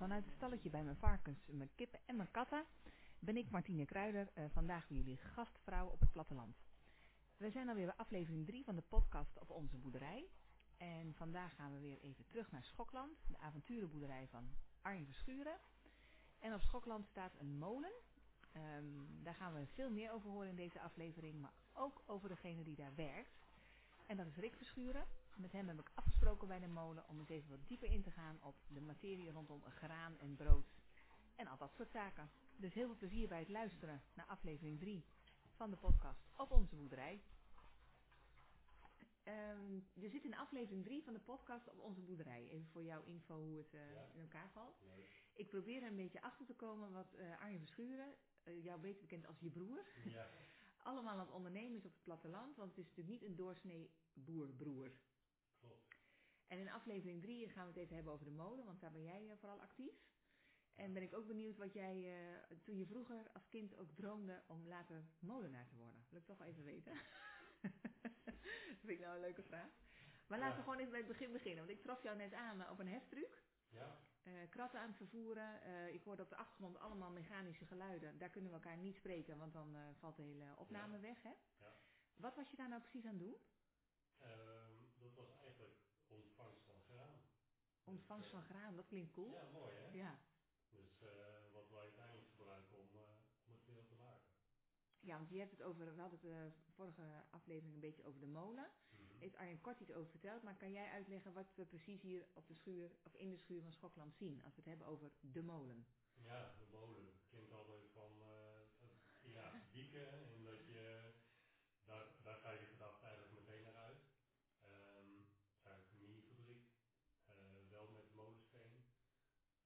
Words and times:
vanuit 0.00 0.24
het 0.24 0.34
stalletje 0.34 0.70
bij 0.70 0.84
mijn 0.84 0.96
varkens, 0.96 1.38
mijn 1.46 1.70
kippen 1.74 2.00
en 2.06 2.16
mijn 2.16 2.30
katten 2.30 2.64
ben 3.18 3.36
ik 3.36 3.50
Martine 3.50 3.84
Kruider, 3.84 4.28
uh, 4.34 4.44
vandaag 4.52 4.88
bij 4.88 4.96
jullie 4.96 5.16
gastvrouw 5.16 5.86
op 5.86 6.00
het 6.00 6.12
platteland. 6.12 6.56
We 7.36 7.50
zijn 7.50 7.68
alweer 7.68 7.86
bij 7.86 7.94
aflevering 7.96 8.46
3 8.46 8.64
van 8.64 8.74
de 8.74 8.82
podcast 8.88 9.38
op 9.38 9.50
onze 9.50 9.76
boerderij. 9.76 10.28
En 10.76 11.14
vandaag 11.14 11.54
gaan 11.54 11.72
we 11.72 11.80
weer 11.80 12.00
even 12.00 12.26
terug 12.26 12.50
naar 12.50 12.64
Schokland, 12.64 13.18
de 13.26 13.38
avonturenboerderij 13.38 14.28
van 14.28 14.48
Arjen 14.82 15.06
Verschuren. 15.06 15.56
En 16.38 16.54
op 16.54 16.60
Schokland 16.60 17.06
staat 17.06 17.32
een 17.38 17.58
molen. 17.58 17.92
Um, 18.56 19.22
daar 19.22 19.34
gaan 19.34 19.54
we 19.54 19.66
veel 19.66 19.90
meer 19.90 20.12
over 20.12 20.30
horen 20.30 20.48
in 20.48 20.56
deze 20.56 20.80
aflevering, 20.80 21.40
maar 21.40 21.54
ook 21.72 22.02
over 22.06 22.28
degene 22.28 22.62
die 22.62 22.76
daar 22.76 22.94
werkt. 22.94 23.40
En 24.06 24.16
dat 24.16 24.26
is 24.26 24.36
Rick 24.36 24.56
Verschuren. 24.56 25.06
Met 25.40 25.52
hem 25.52 25.68
heb 25.68 25.80
ik 25.80 25.90
afgesproken 25.94 26.48
bij 26.48 26.58
de 26.58 26.68
molen 26.68 27.08
om 27.08 27.18
eens 27.18 27.28
even 27.28 27.50
wat 27.50 27.68
dieper 27.68 27.90
in 27.90 28.02
te 28.02 28.10
gaan 28.10 28.38
op 28.42 28.56
de 28.66 28.80
materie 28.80 29.30
rondom 29.30 29.62
graan 29.62 30.18
en 30.18 30.36
brood 30.36 30.74
en 31.36 31.46
al 31.46 31.56
dat 31.56 31.74
soort 31.74 31.90
zaken. 31.90 32.30
Dus 32.56 32.74
heel 32.74 32.86
veel 32.86 32.96
plezier 32.96 33.28
bij 33.28 33.38
het 33.38 33.48
luisteren 33.48 34.02
naar 34.14 34.26
aflevering 34.26 34.78
3 34.78 35.04
van 35.54 35.70
de 35.70 35.76
podcast 35.76 36.30
op 36.36 36.50
onze 36.50 36.76
boerderij. 36.76 37.22
Um, 39.24 39.88
je 39.92 40.08
zit 40.08 40.24
in 40.24 40.36
aflevering 40.36 40.84
3 40.84 41.02
van 41.04 41.12
de 41.12 41.20
podcast 41.20 41.68
op 41.68 41.78
onze 41.78 42.00
boerderij. 42.00 42.48
Even 42.48 42.68
voor 42.70 42.84
jouw 42.84 43.02
info 43.04 43.42
hoe 43.42 43.58
het 43.58 43.74
uh, 43.74 43.92
ja. 43.92 44.10
in 44.12 44.20
elkaar 44.20 44.50
valt. 44.50 44.80
Leuk. 44.86 45.08
Ik 45.34 45.48
probeer 45.48 45.82
er 45.82 45.88
een 45.88 45.96
beetje 45.96 46.22
achter 46.22 46.46
te 46.46 46.54
komen 46.54 46.92
wat 46.92 47.14
uh, 47.18 47.40
Arjen 47.40 47.58
Verschuren, 47.58 48.14
uh, 48.44 48.64
jou 48.64 48.80
beter 48.80 49.00
bekend 49.00 49.26
als 49.26 49.40
je 49.40 49.50
broer, 49.50 49.84
Ja. 50.04 50.28
allemaal 50.82 51.12
aan 51.12 51.20
het 51.20 51.30
ondernemen 51.30 51.78
is 51.78 51.84
op 51.84 51.92
het 51.92 52.02
platteland. 52.02 52.56
Want 52.56 52.70
het 52.70 52.78
is 52.78 52.86
natuurlijk 52.86 53.20
niet 53.20 53.30
een 53.30 53.36
doorsnee 53.36 53.90
boer-broer. 54.12 54.92
En 56.50 56.58
in 56.58 56.70
aflevering 56.70 57.22
3 57.22 57.48
gaan 57.48 57.64
we 57.66 57.72
het 57.72 57.80
even 57.80 57.94
hebben 57.94 58.12
over 58.12 58.24
de 58.24 58.30
molen, 58.30 58.64
want 58.64 58.80
daar 58.80 58.90
ben 58.92 59.02
jij 59.02 59.36
vooral 59.38 59.60
actief. 59.60 59.94
En 60.74 60.92
ben 60.92 61.02
ik 61.02 61.14
ook 61.14 61.26
benieuwd 61.26 61.56
wat 61.56 61.72
jij 61.72 61.96
uh, 61.96 62.56
toen 62.64 62.76
je 62.76 62.86
vroeger 62.86 63.30
als 63.32 63.48
kind 63.48 63.76
ook 63.76 63.90
droomde 63.94 64.42
om 64.46 64.66
later 64.68 65.04
molenaar 65.18 65.66
te 65.66 65.76
worden. 65.76 66.04
Wil 66.08 66.18
ik 66.20 66.26
toch 66.26 66.42
even 66.42 66.64
weten. 66.64 66.92
dat 67.62 68.78
vind 68.80 68.88
ik 68.90 69.00
nou 69.00 69.14
een 69.14 69.20
leuke 69.20 69.42
vraag. 69.42 69.70
Maar 70.26 70.38
laten 70.38 70.56
we 70.56 70.62
gewoon 70.62 70.78
even 70.78 70.90
bij 70.90 70.98
het 71.00 71.08
begin 71.08 71.32
beginnen. 71.32 71.66
Want 71.66 71.78
ik 71.78 71.82
trof 71.82 72.02
jou 72.02 72.16
net 72.16 72.32
aan 72.32 72.70
op 72.70 72.78
een 72.78 72.88
heftruck. 72.88 73.42
Ja, 73.68 73.98
Uh, 74.24 74.50
kratten 74.50 74.80
aan 74.80 74.88
het 74.88 74.96
vervoeren. 74.96 75.60
Uh, 75.66 75.94
ik 75.94 76.02
hoorde 76.02 76.22
op 76.22 76.28
de 76.28 76.36
achtergrond 76.36 76.78
allemaal 76.78 77.10
mechanische 77.10 77.66
geluiden. 77.66 78.18
Daar 78.18 78.30
kunnen 78.30 78.50
we 78.50 78.56
elkaar 78.56 78.76
niet 78.76 78.94
spreken, 78.96 79.38
want 79.38 79.52
dan 79.52 79.76
valt 79.98 80.16
de 80.16 80.22
hele 80.22 80.56
opname 80.56 80.94
Ja. 80.94 81.00
weg. 81.00 81.22
Hè? 81.22 81.32
ja. 81.58 81.72
Wat 82.16 82.34
was 82.36 82.50
je 82.50 82.56
daar 82.56 82.68
nou 82.68 82.80
precies 82.80 83.04
aan 83.04 83.10
het 83.10 83.20
doen? 83.20 83.36
Ehm, 84.18 84.74
dat 84.98 85.14
was 85.14 85.30
eigenlijk 85.36 85.76
ontvangst 86.10 86.62
van 86.64 86.80
graan. 86.88 87.20
Ontvangst 87.84 88.30
Dus, 88.30 88.40
van 88.40 88.42
eh, 88.42 88.56
graan, 88.56 88.76
dat 88.76 88.86
klinkt 88.86 89.12
cool. 89.12 89.32
Ja, 89.34 89.48
mooi 89.52 89.74
hè? 89.76 89.88
Ja. 89.92 90.18
Dus 90.70 91.00
eh, 91.02 91.08
wat 91.52 91.68
wij 91.70 91.80
uiteindelijk 91.80 92.28
gebruiken 92.30 92.76
om, 92.78 92.88
eh, 92.94 93.00
om 93.46 93.52
het 93.52 93.62
veel 93.62 93.84
te 93.86 93.94
maken. 93.94 94.28
Ja, 95.00 95.16
want 95.16 95.30
je 95.30 95.38
hebt 95.38 95.50
het 95.50 95.62
over, 95.62 95.94
we 95.94 96.00
hadden 96.00 96.18
het 96.20 96.54
de 96.66 96.72
vorige 96.72 97.24
aflevering 97.30 97.74
een 97.74 97.80
beetje 97.80 98.04
over 98.04 98.20
de 98.20 98.26
molen. 98.26 98.70
Mhm. 98.90 99.18
Heeft 99.18 99.36
Arjen 99.36 99.60
kort 99.60 99.80
iets 99.80 99.92
over 99.92 100.10
verteld, 100.10 100.42
maar 100.42 100.56
kan 100.56 100.72
jij 100.72 100.90
uitleggen 100.90 101.32
wat 101.32 101.54
we 101.54 101.64
precies 101.64 102.02
hier 102.02 102.26
op 102.32 102.46
de 102.48 102.54
schuur, 102.54 102.90
of 103.02 103.14
in 103.14 103.30
de 103.30 103.36
schuur 103.36 103.62
van 103.62 103.72
Schokland 103.72 104.14
zien, 104.16 104.42
als 104.44 104.54
we 104.54 104.60
het 104.60 104.68
hebben 104.68 104.86
over 104.86 105.10
de 105.20 105.42
molen? 105.42 105.86
Ja, 106.14 106.54
de 106.58 106.66
molen 106.70 107.12
klinkt 107.28 107.52
altijd 107.52 107.90
van 107.92 108.22
het- 108.78 108.98
ja, 109.20 109.62
wieken 109.72 110.32
en 110.32 110.44
dat 110.44 110.66
je, 110.66 111.12
daar, 111.84 112.06
daar 112.22 112.36
ga 112.36 112.50
je 112.50 112.66
gedachte 112.66 113.04
eigenlijk 113.06 113.34
meteen 113.34 113.62
naar 113.62 113.74
uit. 113.74 114.02
Ehm, 114.60 115.08
het 115.46 115.56
is 115.58 115.64
eigenlijk 115.64 115.90
een 115.90 115.98
mini-fabriek, 116.08 116.64
eh, 117.24 117.34
wel 117.70 117.86
met 117.88 118.12
molensteen. 118.14 118.84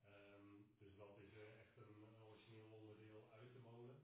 Ehm, 0.00 0.62
dus 0.78 0.94
dat 0.96 1.16
is 1.18 1.34
eh, 1.34 1.60
echt 1.60 1.76
een, 1.76 2.02
een 2.14 2.22
origineel 2.22 2.70
onderdeel 2.72 3.28
uit 3.30 3.52
de 3.52 3.58
molen. 3.58 3.96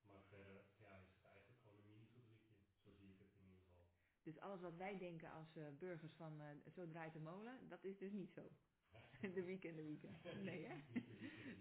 Maar 0.00 0.22
verder 0.28 0.64
ja, 0.76 0.96
is 0.98 1.08
het 1.14 1.22
eigenlijk 1.24 1.60
gewoon 1.60 1.78
een 1.78 1.86
mini-fabriekje, 1.86 2.54
zo 2.82 2.90
zie 2.92 3.10
ik 3.12 3.18
het 3.18 3.32
in 3.34 3.44
ieder 3.46 3.60
geval. 3.60 3.86
Dus 4.28 4.40
alles 4.40 4.60
wat 4.60 4.76
wij 4.76 4.98
denken 4.98 5.30
als 5.30 5.56
eh, 5.56 5.64
burgers 5.78 6.12
van 6.12 6.40
eh, 6.40 6.72
zo 6.72 6.86
draait 6.86 7.12
de 7.12 7.20
molen, 7.20 7.68
dat 7.68 7.84
is 7.84 7.98
dus 7.98 8.12
niet 8.12 8.32
zo. 8.32 8.42
de 9.36 9.42
weekend, 9.44 9.76
de 9.76 9.84
weekend. 9.84 10.42
Nee, 10.42 10.66
hè? 10.66 10.74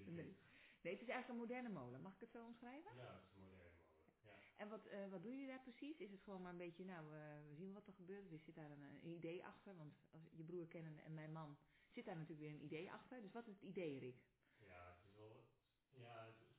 Nee. 0.05 0.37
Nee, 0.81 0.93
het 0.93 1.01
is 1.01 1.09
eigenlijk 1.09 1.29
een 1.29 1.35
moderne 1.35 1.69
molen. 1.69 2.01
Mag 2.01 2.13
ik 2.13 2.19
het 2.19 2.31
zo 2.31 2.45
omschrijven? 2.45 2.95
Ja, 2.95 3.13
het 3.13 3.23
is 3.29 3.35
een 3.35 3.43
moderne 3.43 3.77
molen. 3.79 3.95
Ja. 4.23 4.35
En 4.55 4.69
wat, 4.69 4.85
eh, 4.85 5.09
wat 5.09 5.23
doe 5.23 5.35
je 5.35 5.47
daar 5.47 5.61
precies? 5.61 5.99
Is 5.99 6.11
het 6.11 6.23
gewoon 6.23 6.41
maar 6.41 6.51
een 6.51 6.57
beetje, 6.57 6.85
nou, 6.85 7.09
we 7.09 7.55
zien 7.55 7.73
wat 7.73 7.87
er 7.87 7.93
gebeurt. 7.93 8.31
Er 8.31 8.39
zit 8.39 8.55
daar 8.55 8.71
een, 8.71 9.09
idee 9.09 9.45
achter, 9.45 9.75
want 9.75 9.93
als 10.11 10.21
je 10.31 10.43
broer 10.43 10.67
kennen 10.67 10.99
en 10.99 11.13
mijn 11.13 11.31
man 11.31 11.57
zit 11.89 12.05
daar 12.05 12.17
natuurlijk 12.17 12.47
weer 12.47 12.55
een 12.57 12.65
idee 12.65 12.91
achter. 12.91 13.21
Dus 13.21 13.31
wat 13.31 13.47
is 13.47 13.53
het 13.53 13.63
idee, 13.63 13.99
Rick? 13.99 14.21
Ja, 14.57 14.89
het 14.89 15.03
is 15.03 15.13
wel. 15.15 15.45
Ja, 15.91 16.25
het 16.25 16.39
is, 16.39 16.55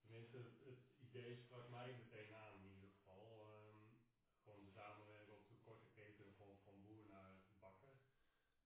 tenminste, 0.00 0.36
het 0.38 0.84
idee 0.98 1.36
sprak 1.36 1.68
mij 1.68 1.94
meteen 1.96 2.34
aan 2.34 2.54
in 2.54 2.72
ieder 2.74 2.90
geval. 2.90 3.42
Ehm, 3.42 3.76
gewoon 4.42 4.64
de 4.64 4.70
samenwerking 4.70 5.36
op 5.36 5.48
de 5.48 5.56
korte 5.64 5.86
keten 5.94 6.34
van, 6.34 6.58
van 6.64 6.84
boer 6.84 7.06
naar 7.06 7.34
bakker. 7.60 7.94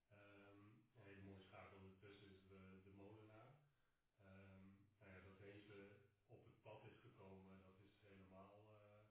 Ehm, 0.09 0.65
een 0.95 1.01
hele 1.01 1.21
mooie 1.21 1.43
schakel 1.43 1.77
ertussen 1.81 2.29
is 2.29 2.43
de, 2.47 2.81
de 2.83 2.91
molenaar. 2.91 3.49
Ehm, 4.25 4.65
nou 4.99 5.11
ja, 5.13 5.19
dat 5.19 5.37
deze 5.39 5.89
op 6.27 6.43
het 6.45 6.61
pad 6.61 6.85
is 6.85 6.97
gekomen, 6.97 7.61
dat 7.61 7.77
is 7.79 7.91
helemaal. 8.01 8.63
eh, 8.67 9.01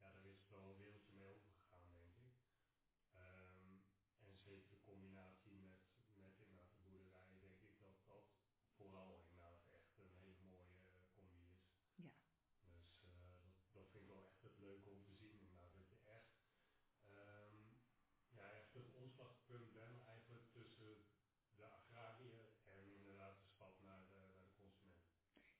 ja, 0.00 0.10
daar 0.12 0.24
is 0.26 0.48
wel 0.48 0.70
een 0.70 0.76
wereldje 0.76 1.12
mee 1.14 1.34
overgegaan, 1.34 1.88
denk 1.92 2.16
ik. 2.16 2.32
Ehm, 3.12 3.70
en 4.18 4.38
zeker 4.38 4.68
de 4.70 4.80
combinatie 4.90 5.52
met, 5.58 5.80
met 6.16 6.38
inderdaad 6.38 6.70
de 6.72 6.82
boerderij, 6.88 7.28
denk 7.40 7.60
ik 7.60 7.78
dat 7.80 7.96
dat 8.06 8.26
vooral 8.76 9.18
inderdaad 9.22 9.60
echt 9.72 9.98
een 9.98 10.12
hele 10.22 10.42
mooie 10.48 10.76
eh, 10.92 11.02
combi 11.14 11.40
is. 11.54 11.64
Ja. 11.94 12.10
Dus 12.64 13.00
eh, 13.00 13.42
dat, 13.54 13.72
dat 13.72 13.86
vind 13.90 14.02
ik 14.02 14.08
wel 14.08 14.24
echt 14.24 14.42
het 14.42 14.58
leuke 14.58 14.88
om 14.90 15.04
te 15.04 15.14
zien 15.14 15.32
inderdaad, 15.32 15.72
dat 15.74 15.88
je 15.88 15.98
echt, 16.16 16.32
ehm, 17.06 17.56
ja, 18.28 18.50
echt 18.52 18.72
het 18.74 18.92
omslagpunt 18.94 19.72
bent 19.72 20.00
eigenlijk 20.04 20.52
tussen 20.52 21.04
de 21.56 21.66
agrariër 21.66 22.44
en 22.64 22.94
inderdaad 22.94 23.40
de 23.40 23.48
stap 23.48 23.80
naar 23.82 24.06
de, 24.08 24.20
naar 24.34 24.44
de 24.44 24.54
consument. 24.62 25.06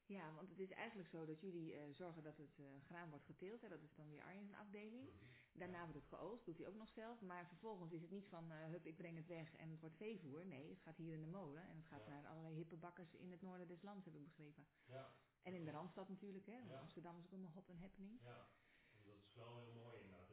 Ja, 0.08 0.32
want 0.34 0.48
het 0.48 0.58
is 0.58 0.70
eigenlijk 0.70 1.08
zo 1.08 1.24
dat 1.26 1.40
jullie 1.40 1.74
eh, 1.74 1.82
zorgen 1.92 2.22
dat 2.22 2.36
het 2.36 2.58
eh, 2.58 2.64
graan 2.86 3.08
wordt 3.10 3.24
geteeld. 3.24 3.60
Hè? 3.62 3.68
Dat 3.68 3.82
is 3.82 3.94
dan 3.94 4.08
weer 4.08 4.22
Arjen's 4.22 4.52
afdeling. 4.52 5.04
Mhm. 5.08 5.24
Daarna 5.52 5.80
wordt 5.84 5.94
het 5.94 6.06
geoogst, 6.06 6.44
doet 6.46 6.58
hij 6.58 6.66
ook 6.68 6.74
nog 6.74 6.90
zelf. 6.90 7.20
Maar 7.20 7.46
vervolgens 7.46 7.92
is 7.92 8.00
het 8.02 8.10
niet 8.10 8.26
van, 8.28 8.50
eh, 8.52 8.64
hup, 8.64 8.86
ik 8.86 8.96
breng 8.96 9.16
het 9.16 9.26
weg 9.26 9.56
en 9.56 9.70
het 9.70 9.80
wordt 9.80 9.96
veevoer. 9.96 10.46
Nee, 10.46 10.68
het 10.70 10.80
gaat 10.80 10.96
hier 10.96 11.14
in 11.14 11.20
de 11.20 11.26
molen 11.26 11.62
en 11.68 11.76
het 11.76 11.86
gaat 11.86 12.04
Ja. 12.04 12.08
naar 12.08 12.26
allerlei 12.26 12.54
hippe 12.54 12.76
bakkers 12.76 13.14
in 13.14 13.30
het 13.30 13.42
noorden 13.42 13.66
des 13.68 13.82
lands, 13.82 14.04
heb 14.04 14.14
ik 14.14 14.24
begrepen. 14.24 14.66
Ja, 14.84 15.12
En 15.42 15.54
in 15.54 15.64
de 15.64 15.70
Randstad 15.70 16.08
natuurlijk, 16.08 16.46
hè. 16.46 16.56
want 16.58 16.70
Ja. 16.70 16.78
Amsterdam 16.80 17.18
is 17.18 17.24
ook 17.26 17.32
een 17.32 17.44
hot 17.44 17.68
and 17.70 17.80
happening. 17.80 18.20
Ja, 18.22 18.48
dat 18.90 19.14
is 19.16 19.32
wel 19.34 19.56
heel 19.58 19.72
mooi 19.72 20.00
inderdaad, 20.00 20.27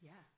Yeah. 0.00 0.37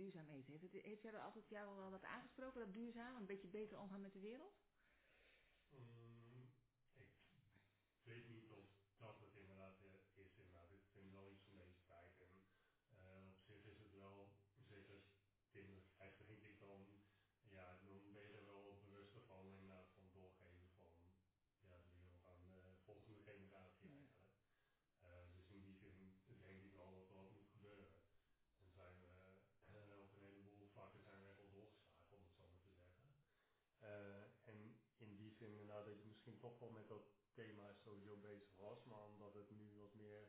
Duurzaam 0.00 0.28
eten. 0.28 0.52
Heeft, 0.52 0.72
het, 0.72 0.82
heeft 0.82 1.02
jou 1.02 1.16
altijd 1.16 1.48
jou 1.48 1.76
wel 1.76 1.90
wat 1.90 2.04
aangesproken, 2.04 2.60
dat 2.60 2.72
duurzaam? 2.72 3.16
Een 3.16 3.26
beetje 3.26 3.48
beter 3.48 3.78
omgaan 3.78 4.00
met 4.00 4.12
de 4.12 4.20
wereld? 4.20 4.56
Mm, 5.68 6.52
ik 7.98 8.04
weet 8.04 8.28
niet 8.28 8.50
of 8.50 8.64
dat 8.96 9.20
het 9.20 9.34
inderdaad 9.34 9.80
eh, 9.82 10.24
is. 10.24 10.36
Inderdaad. 10.36 10.70
Ik 10.72 10.84
vind 10.92 11.04
het 11.04 11.12
wel 11.12 11.30
iets 11.30 11.44
van 11.44 11.56
deze 11.56 11.82
tijd. 11.86 12.20
En 12.20 12.34
eh, 12.90 13.28
op 13.28 13.40
zich 13.40 13.64
is 13.64 13.78
het 13.78 13.92
wel, 13.92 14.30
zeker 14.68 14.94
als 14.94 15.04
je 15.04 15.48
kinderen 15.50 15.82
krijgt, 15.94 16.18
denk 16.26 16.42
ik 16.42 16.60
dan, 16.60 16.86
ja, 17.48 17.78
dan 17.84 18.12
ben 18.12 18.22
je 18.22 18.32
er 18.36 18.44
wel 18.44 18.80
bewuster 18.84 19.22
van 19.22 19.46
inderdaad 19.46 19.90
van 19.94 20.08
doorgeven 20.12 20.68
van 20.76 20.90
ja, 21.60 21.82
de 21.84 21.88
wereld 21.92 22.24
aan 22.26 22.72
de 22.72 22.82
volgende 22.84 23.18
generatie 23.18 23.88
Ja. 23.88 23.96
eigenlijk. 23.96 24.48
Eh, 25.00 25.34
dus 25.36 25.50
in 25.50 25.62
die 25.62 25.76
zin 25.76 26.20
denk 26.40 26.62
ik 26.62 26.72
wel 26.72 26.90
dat 26.94 27.08
er 27.08 27.14
wat 27.14 27.30
moet 27.32 27.48
gebeuren. 27.50 27.92
En 28.58 28.70
zijn 28.72 28.94
we 29.00 29.06
eh, 29.06 30.00
op 30.00 30.16
een 30.16 30.22
heleboel 30.22 30.70
toch 36.40 36.58
wel 36.58 36.70
met 36.70 36.88
dat 36.88 37.04
thema 37.32 37.72
sowieso 37.74 38.16
bezig 38.16 38.56
was, 38.56 38.84
maar 38.84 39.04
omdat 39.04 39.34
het 39.34 39.50
nu 39.50 39.78
wat 39.78 39.94
meer 39.94 40.28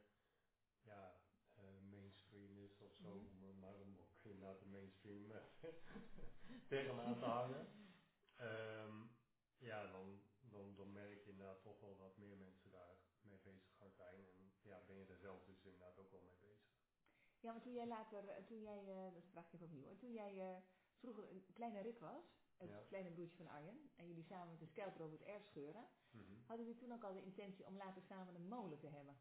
ja, 0.82 1.16
eh, 1.54 1.64
mainstream 1.90 2.58
is 2.58 2.82
of 2.82 2.94
zo, 2.96 3.14
Mhm. 3.14 3.44
om, 3.44 3.60
maar 3.60 3.74
om 3.76 3.98
ook 4.00 4.24
inderdaad 4.24 4.60
de 4.60 4.66
mainstream 4.66 5.32
eh, 5.32 5.44
term 6.68 7.00
aan 7.00 7.20
te 7.20 7.26
hangen. 7.26 7.68
Ehm, 8.36 8.96
ja, 9.58 9.92
dan, 9.92 10.22
dan, 10.40 10.76
dan 10.76 10.92
merk 10.92 11.24
je 11.24 11.30
inderdaad 11.32 11.62
toch 11.62 11.80
wel 11.80 11.98
dat 11.98 12.18
meer 12.18 12.38
mensen 12.38 12.72
daar 12.72 12.96
mee 13.22 13.40
bezig 13.40 13.76
gaan 13.78 13.92
zijn. 13.92 14.28
En 14.28 14.54
ja, 14.62 14.84
ben 14.88 14.96
je 14.96 15.06
er 15.06 15.18
zelf 15.18 15.44
dus 15.44 15.64
inderdaad 15.64 15.98
ook 16.00 16.12
wel 16.12 16.22
mee 16.22 16.38
bezig. 16.40 16.70
Ja, 17.40 17.52
maar 17.52 17.62
toen 17.62 17.74
jij 17.74 17.88
later, 17.88 18.28
eh, 18.28 18.44
toen 18.44 18.62
jij, 18.62 19.06
eh, 19.08 19.14
dat 19.14 19.28
vraag 19.28 19.46
ik 19.46 19.54
even 19.54 19.66
opnieuw, 19.66 19.96
toen 19.98 20.14
jij 20.14 20.64
vroeger 20.98 21.30
een 21.30 21.46
kleine 21.54 21.82
Rick 21.82 22.00
was, 22.00 22.41
het 22.62 22.70
Ja. 22.70 22.84
kleine 22.88 23.12
broertje 23.12 23.38
van 23.38 23.48
Arjen, 23.48 23.92
en 23.96 24.08
jullie 24.08 24.24
samen 24.24 24.50
met 24.50 24.60
de 24.60 24.66
scalper 24.66 25.02
over 25.02 25.18
het 25.18 25.28
erf 25.28 25.44
scheuren, 25.46 25.86
Mhm. 26.12 26.34
hadden 26.46 26.66
jullie 26.66 26.82
toen 26.82 26.92
ook 26.94 27.04
al 27.04 27.14
de 27.14 27.24
intentie 27.24 27.66
om 27.66 27.78
later 27.78 28.02
samen 28.02 28.36
een 28.36 28.48
molen 28.48 28.80
te 28.80 28.88
hebben? 28.88 29.18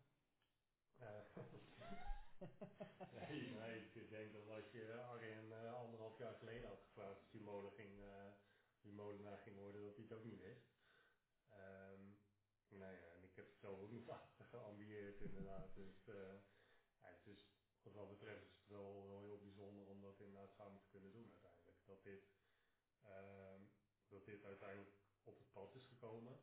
Eh, 0.97 1.21
nee, 3.29 3.51
nee, 3.55 3.91
ik 3.93 4.11
denk 4.11 4.33
dat 4.33 4.49
als 4.49 4.71
je 4.71 5.03
Arjen 5.03 5.53
eh, 5.53 5.75
anderhalf 5.75 6.19
jaar 6.19 6.35
geleden 6.35 6.69
had 6.69 6.83
gevraagd 6.83 7.21
of 7.21 7.31
die 7.31 7.41
molen 7.41 7.73
ging, 7.73 8.03
eh, 8.03 8.33
die 8.81 8.93
molenaar 8.93 9.39
ging 9.39 9.57
worden, 9.57 9.85
dat 9.85 9.95
hij 9.95 10.05
het 10.05 10.13
ook 10.13 10.25
niet 10.25 10.41
wist. 10.41 10.69
Nou 12.69 12.93
ja, 12.93 13.07
en 13.17 13.23
ik 13.23 13.37
heb 13.37 13.47
het 13.47 13.59
zelf 13.59 13.81
ook 13.81 13.91
niet 13.91 14.11
geambieerd 14.39 15.21
inderdaad. 15.21 15.75
Dus 15.75 16.05
ja, 17.01 17.09
het 17.09 17.27
is, 17.27 17.39
wat 17.83 17.95
dat 17.95 18.09
betreft 18.09 18.45
is 18.47 18.59
het 18.59 18.69
wel, 18.69 19.09
wel 19.09 19.21
heel 19.21 19.39
bijzonder 19.39 19.87
om 19.87 20.01
dat 20.01 20.21
inderdaad 20.21 20.53
samen 20.55 20.81
te 20.81 20.89
kunnen 20.89 21.13
doen 21.13 21.31
uiteindelijk. 21.31 21.79
Dat 21.85 22.03
dit, 22.05 22.23
ehm, 23.03 23.63
dat 24.09 24.25
dit 24.25 24.45
uiteindelijk 24.45 24.95
op 25.23 25.39
het 25.39 25.53
pad 25.53 25.75
is 25.75 25.87
gekomen. 25.87 26.41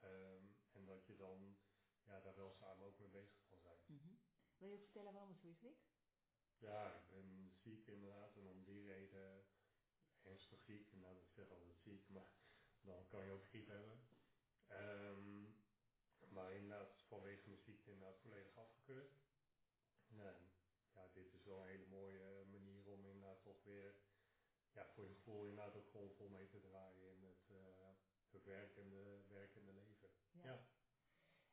Ehm, 0.00 0.44
en 0.72 0.84
dat 0.84 1.06
je 1.06 1.16
dan 1.16 1.56
ja, 2.02 2.20
daar 2.20 2.36
wel 2.36 2.52
samen 2.52 2.86
ook 2.86 2.98
mee 2.98 3.08
bezig 3.08 3.44
kan 3.48 3.60
zijn. 3.60 3.78
Mhm. 3.86 4.14
Wil 4.56 4.68
je 4.68 4.74
ook 4.74 4.82
vertellen 4.82 5.12
waarom 5.12 5.30
het 5.30 5.40
zo 5.40 5.48
is, 5.48 5.60
Rick? 5.60 5.78
Ja, 6.58 6.94
ik 6.94 7.08
ben 7.08 7.52
ziek 7.54 7.86
inderdaad 7.86 8.36
en 8.36 8.46
om 8.46 8.64
die 8.64 8.86
reden 8.86 9.44
ernstig 10.22 10.60
ziek. 10.62 10.92
Nou, 10.92 11.16
ik 11.16 11.30
zeg 11.30 11.50
altijd 11.50 11.78
ziek, 11.78 12.08
maar 12.08 12.30
dan 12.80 13.08
kan 13.08 13.24
je 13.24 13.30
ook 13.30 13.46
griep 13.46 13.68
hebben. 13.68 14.00
Ehm, 14.66 15.42
maar 16.28 16.52
inderdaad 16.52 17.02
vanwege 17.08 17.48
mijn 17.48 17.60
ziekte 17.60 17.90
inderdaad 17.90 18.20
volledig 18.20 18.56
afgekeurd. 18.56 19.12
Nee, 20.06 20.34
ja, 20.92 21.08
dit 21.12 21.32
is 21.32 21.44
wel 21.44 21.60
een 21.60 21.68
hele 21.68 21.86
mooie 21.86 22.44
manier 22.44 22.88
om 22.88 23.06
inderdaad 23.06 23.42
toch 23.42 23.64
weer, 23.64 23.94
ja, 24.72 24.86
voor 24.94 25.04
je 25.04 25.14
gevoel 25.14 25.46
inderdaad 25.46 25.76
ook 25.76 25.90
gewoon 25.90 26.10
vol 26.10 26.28
mee 26.28 26.48
te 26.48 26.60
draaien 26.60 27.10
in 27.10 27.22
het, 27.22 27.50
eh, 27.50 27.88
het 28.30 28.44
werkende, 28.44 29.22
werkende 29.28 29.72
leven. 29.72 30.08
Ja. 30.30 30.66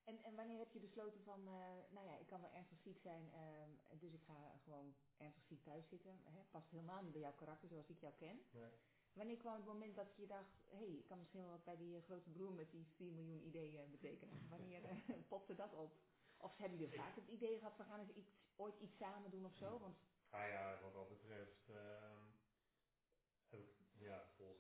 En, 0.04 0.24
en 0.24 0.36
wanneer 0.36 0.58
heb 0.58 0.72
je 0.72 0.80
besloten 0.80 1.24
van, 1.24 1.48
eh, 1.48 1.54
nou 1.90 2.06
ja, 2.06 2.18
ik 2.18 2.28
kan 2.28 2.42
wel 2.42 2.52
ernstig 2.52 2.80
ziek 2.80 3.00
zijn, 3.00 3.32
ehm, 3.34 4.00
dus 4.00 4.14
ik 4.14 4.24
ga 4.24 4.60
gewoon 4.64 4.96
ernstig 5.18 5.44
ziek 5.44 5.64
thuis 5.64 5.88
zitten. 5.88 6.20
Hè? 6.24 6.44
Past 6.52 6.70
helemaal 6.70 7.02
niet 7.02 7.12
bij 7.12 7.22
jouw 7.22 7.36
karakter 7.36 7.68
zoals 7.70 7.90
ik 7.90 8.00
jou 8.00 8.14
ken. 8.14 8.46
Nee. 8.52 8.72
Wanneer 9.14 9.38
kwam 9.38 9.56
het 9.56 9.66
moment 9.66 9.96
dat 9.96 10.16
je 10.16 10.28
dacht, 10.28 10.66
hé, 10.70 10.78
hey, 10.78 10.96
ik 10.96 11.06
kan 11.06 11.18
misschien 11.20 11.42
wel 11.42 11.50
wat 11.50 11.64
bij 11.64 11.78
die 11.78 11.98
eh, 11.98 12.04
grote 12.04 12.30
broer 12.30 12.54
met 12.54 12.72
die 12.72 12.88
4 12.96 13.14
miljoen 13.14 13.46
ideeën 13.46 13.92
betekenen? 13.92 14.50
Wanneer 14.50 14.82
popte 15.30 15.56
dat 15.56 15.74
op? 15.74 15.96
Of 16.38 16.58
hebben 16.58 16.80
jullie 16.80 16.96
vaak 16.96 17.16
het 17.16 17.28
idee 17.28 17.58
gehad, 17.58 17.78
we 17.78 17.84
gaan 17.84 18.00
eens 18.00 18.14
iets, 18.14 18.32
ooit 18.56 18.80
iets 18.80 18.98
samen 18.98 19.32
doen 19.32 19.46
of 19.46 19.56
zo? 19.56 19.80
Want, 19.80 19.98
Ah 20.30 20.48
ja, 20.48 20.80
wat 20.82 20.94
dat 20.94 21.10
betreft, 21.10 21.70
ehm, 21.70 22.27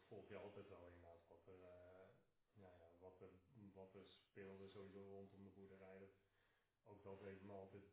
volg, 0.07 0.27
je 0.29 0.37
altijd 0.37 0.67
wel 0.67 0.85
inderdaad 0.85 1.27
wat 1.27 1.47
er, 1.47 1.63
eh, 1.63 2.07
ja, 2.53 2.71
ja, 2.79 2.97
wat 2.99 3.21
er, 3.21 3.29
wat 3.73 3.93
er 3.95 4.05
speelde 4.19 4.67
sowieso 4.69 5.01
rondom 5.09 5.43
de 5.43 5.49
boerderij. 5.49 5.99
Dat, 5.99 6.15
ook 6.83 7.03
dat 7.03 7.21
heeft 7.21 7.41
me 7.43 7.51
altijd, 7.51 7.83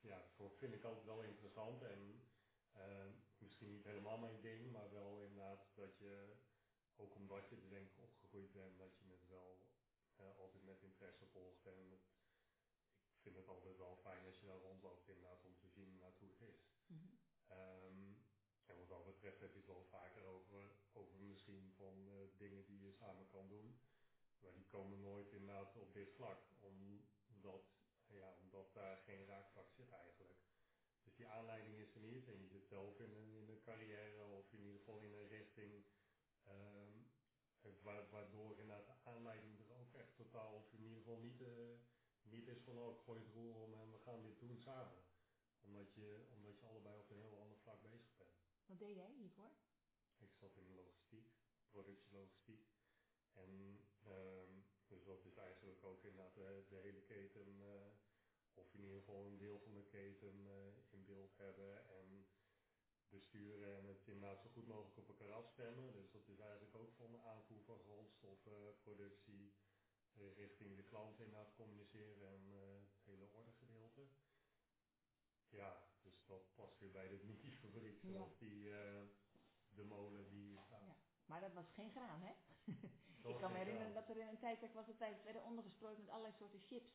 ja, 0.00 0.28
voor, 0.34 0.50
vind 0.50 0.74
ik 0.74 0.84
altijd 0.84 1.04
wel 1.04 1.22
interessant 1.22 1.82
en 1.82 2.28
ehm, 2.72 3.12
misschien 3.38 3.70
niet 3.70 3.84
helemaal 3.84 4.18
mijn 4.18 4.40
ding, 4.40 4.72
maar 4.72 4.90
wel 4.92 5.22
inderdaad 5.22 5.74
dat 5.74 5.98
je, 5.98 6.36
ook 6.96 7.14
omdat 7.14 7.48
je 7.48 7.56
er 7.56 7.70
denk 7.70 7.90
ik 7.90 7.98
opgegroeid 7.98 8.52
bent, 8.52 8.78
dat 8.78 8.98
je 8.98 9.04
het 9.10 9.26
wel 9.26 9.66
eh, 10.16 10.36
altijd 10.36 10.64
met 10.64 10.82
interesse 10.82 11.26
volgt 11.26 11.66
en 11.66 11.90
het, 11.90 12.06
ik 13.14 13.22
vind 13.22 13.36
het 13.36 13.48
altijd 13.48 13.76
wel 13.76 13.96
fijn 13.96 14.24
als 14.24 14.40
je 14.40 14.46
daar 14.46 14.60
rondloopt 14.60 15.08
inderdaad 15.08 15.44
om 15.44 15.56
te 15.58 15.68
zien 15.68 15.86
inderdaad 15.86 16.18
hoe 16.18 16.30
het 16.30 16.40
is. 16.40 16.68
Mhm. 16.86 17.06
Ehm, 17.46 18.14
en 18.66 18.76
wat 18.76 18.88
dat 18.88 19.04
betreft 19.04 19.40
heb 19.40 19.52
je 19.52 19.58
het 19.58 19.66
wel 19.66 19.84
vaker 19.84 20.26
misschien 20.26 20.45
van 21.76 22.08
eh, 22.08 22.14
dingen 22.38 22.64
die 22.64 22.80
je 22.80 22.92
samen 22.92 23.28
kan 23.28 23.48
doen. 23.48 23.78
Maar 24.40 24.52
die 24.52 24.66
komen 24.66 25.00
nooit 25.00 25.32
inderdaad 25.32 25.76
op 25.76 25.92
dit 25.92 26.12
vlak, 26.12 26.40
omdat, 26.60 27.62
ja, 28.06 28.34
omdat 28.40 28.74
daar 28.74 28.96
geen 28.96 29.26
raakvlak 29.26 29.70
zit 29.70 29.90
eigenlijk. 29.90 30.38
Dus 31.02 31.14
die 31.14 31.28
aanleiding 31.28 31.76
is 31.78 31.94
er 31.94 32.00
niet 32.00 32.28
en 32.28 32.40
je 32.40 32.46
zit 32.46 32.66
zelf 32.66 33.00
in 33.00 33.12
een, 33.12 33.34
in 33.34 33.48
een 33.48 33.60
carrière 33.60 34.24
of 34.24 34.52
in 34.52 34.62
ieder 34.64 34.78
geval 34.78 34.98
in 34.98 35.12
een 35.12 35.28
richting 35.28 35.84
wa- 37.86 38.06
waardoor 38.10 38.50
inderdaad 38.58 38.86
de 38.86 39.10
aanleiding 39.10 39.58
er 39.58 39.70
ook 39.80 39.94
echt 39.94 40.16
totaal 40.16 40.52
of 40.54 40.72
in 40.72 40.82
ieder 40.82 40.96
geval 40.98 41.18
niet, 41.18 41.40
eh, 41.40 41.74
niet 42.22 42.46
is 42.48 42.60
van 42.62 42.78
oh 42.78 42.90
ik 42.96 43.00
gooi 43.04 43.20
het 43.20 43.32
roer 43.32 43.54
om 43.54 43.74
en 43.74 43.90
we 43.92 43.98
gaan 43.98 44.22
dit 44.22 44.38
doen 44.40 44.58
samen. 44.58 45.02
Omdat 45.60 45.94
je, 45.94 46.26
omdat 46.30 46.58
je 46.60 46.66
allebei 46.66 46.98
op 46.98 47.10
een 47.10 47.20
heel 47.20 47.38
ander 47.38 47.58
vlak 47.58 47.82
bezig 47.82 48.16
bent. 48.16 48.34
Wat 48.66 48.78
deed 48.78 48.94
jij 48.94 49.10
hiervoor? 49.12 49.50
Ik 50.18 50.34
zat 50.34 50.56
in 50.56 50.64
de 50.66 50.72
logistiek, 50.72 51.26
productielogistiek. 51.76 52.64
En 53.32 53.52
ehm, 54.02 54.52
dus 54.86 55.04
dat 55.04 55.24
is 55.24 55.36
eigenlijk 55.36 55.84
ook 55.84 56.04
inderdaad 56.04 56.34
de, 56.34 56.64
de 56.68 56.76
hele 56.76 57.02
keten, 57.02 57.60
eh, 57.60 57.90
of 58.54 58.74
in 58.74 58.80
ieder 58.80 58.98
geval 58.98 59.26
een 59.26 59.38
deel 59.38 59.58
van 59.58 59.74
de 59.74 59.84
keten 59.84 60.46
eh, 60.46 60.92
in 60.92 61.04
beeld 61.04 61.36
hebben 61.36 61.88
en 61.88 62.26
besturen 63.08 63.76
en 63.76 63.84
het 63.84 64.06
inderdaad 64.06 64.40
zo 64.42 64.48
goed 64.48 64.66
mogelijk 64.66 64.96
op 64.98 65.08
elkaar 65.08 65.32
afstemmen. 65.32 65.92
Dus 65.92 66.10
dat 66.10 66.28
is 66.28 66.38
eigenlijk 66.38 66.74
ook 66.74 66.94
van 66.94 67.10
de 67.12 67.20
aanvoer 67.20 67.62
van 67.64 67.78
grondstoffen, 67.78 68.80
productie, 68.82 69.52
eh, 70.12 70.36
richting 70.36 70.76
de 70.76 70.84
klant 70.84 71.20
inderdaad 71.20 71.54
communiceren 71.54 72.28
en 72.28 72.50
het 72.50 73.04
hele 73.04 73.32
ordegedeelte. 73.32 74.08
Ja, 75.48 75.88
dus 76.02 76.24
dat 76.26 76.54
past 76.54 76.78
weer 76.78 76.90
bij 76.90 77.08
de 77.08 77.16
mini-fabriek 77.28 78.02
Ja. 78.02 78.08
zoals 78.10 78.38
die, 78.38 78.62
de 79.68 79.84
molen 79.84 80.28
die. 80.28 80.58
Maar 81.26 81.40
dat 81.40 81.52
was 81.52 81.64
geen 81.74 81.90
graan, 81.90 82.20
hè? 82.22 82.32
Dat 83.22 83.34
ik 83.34 83.40
kan 83.40 83.52
me 83.52 83.58
herinneren 83.58 83.94
dat 83.94 84.08
er 84.08 84.16
in 84.16 84.26
een 84.28 84.38
tijdperk 84.38 84.74
was 84.74 84.86
dat 84.86 84.98
wij 84.98 85.20
werden 85.24 85.44
ondergestrooid 85.44 85.98
met 85.98 86.08
allerlei 86.08 86.34
soorten 86.34 86.60
chips. 86.60 86.90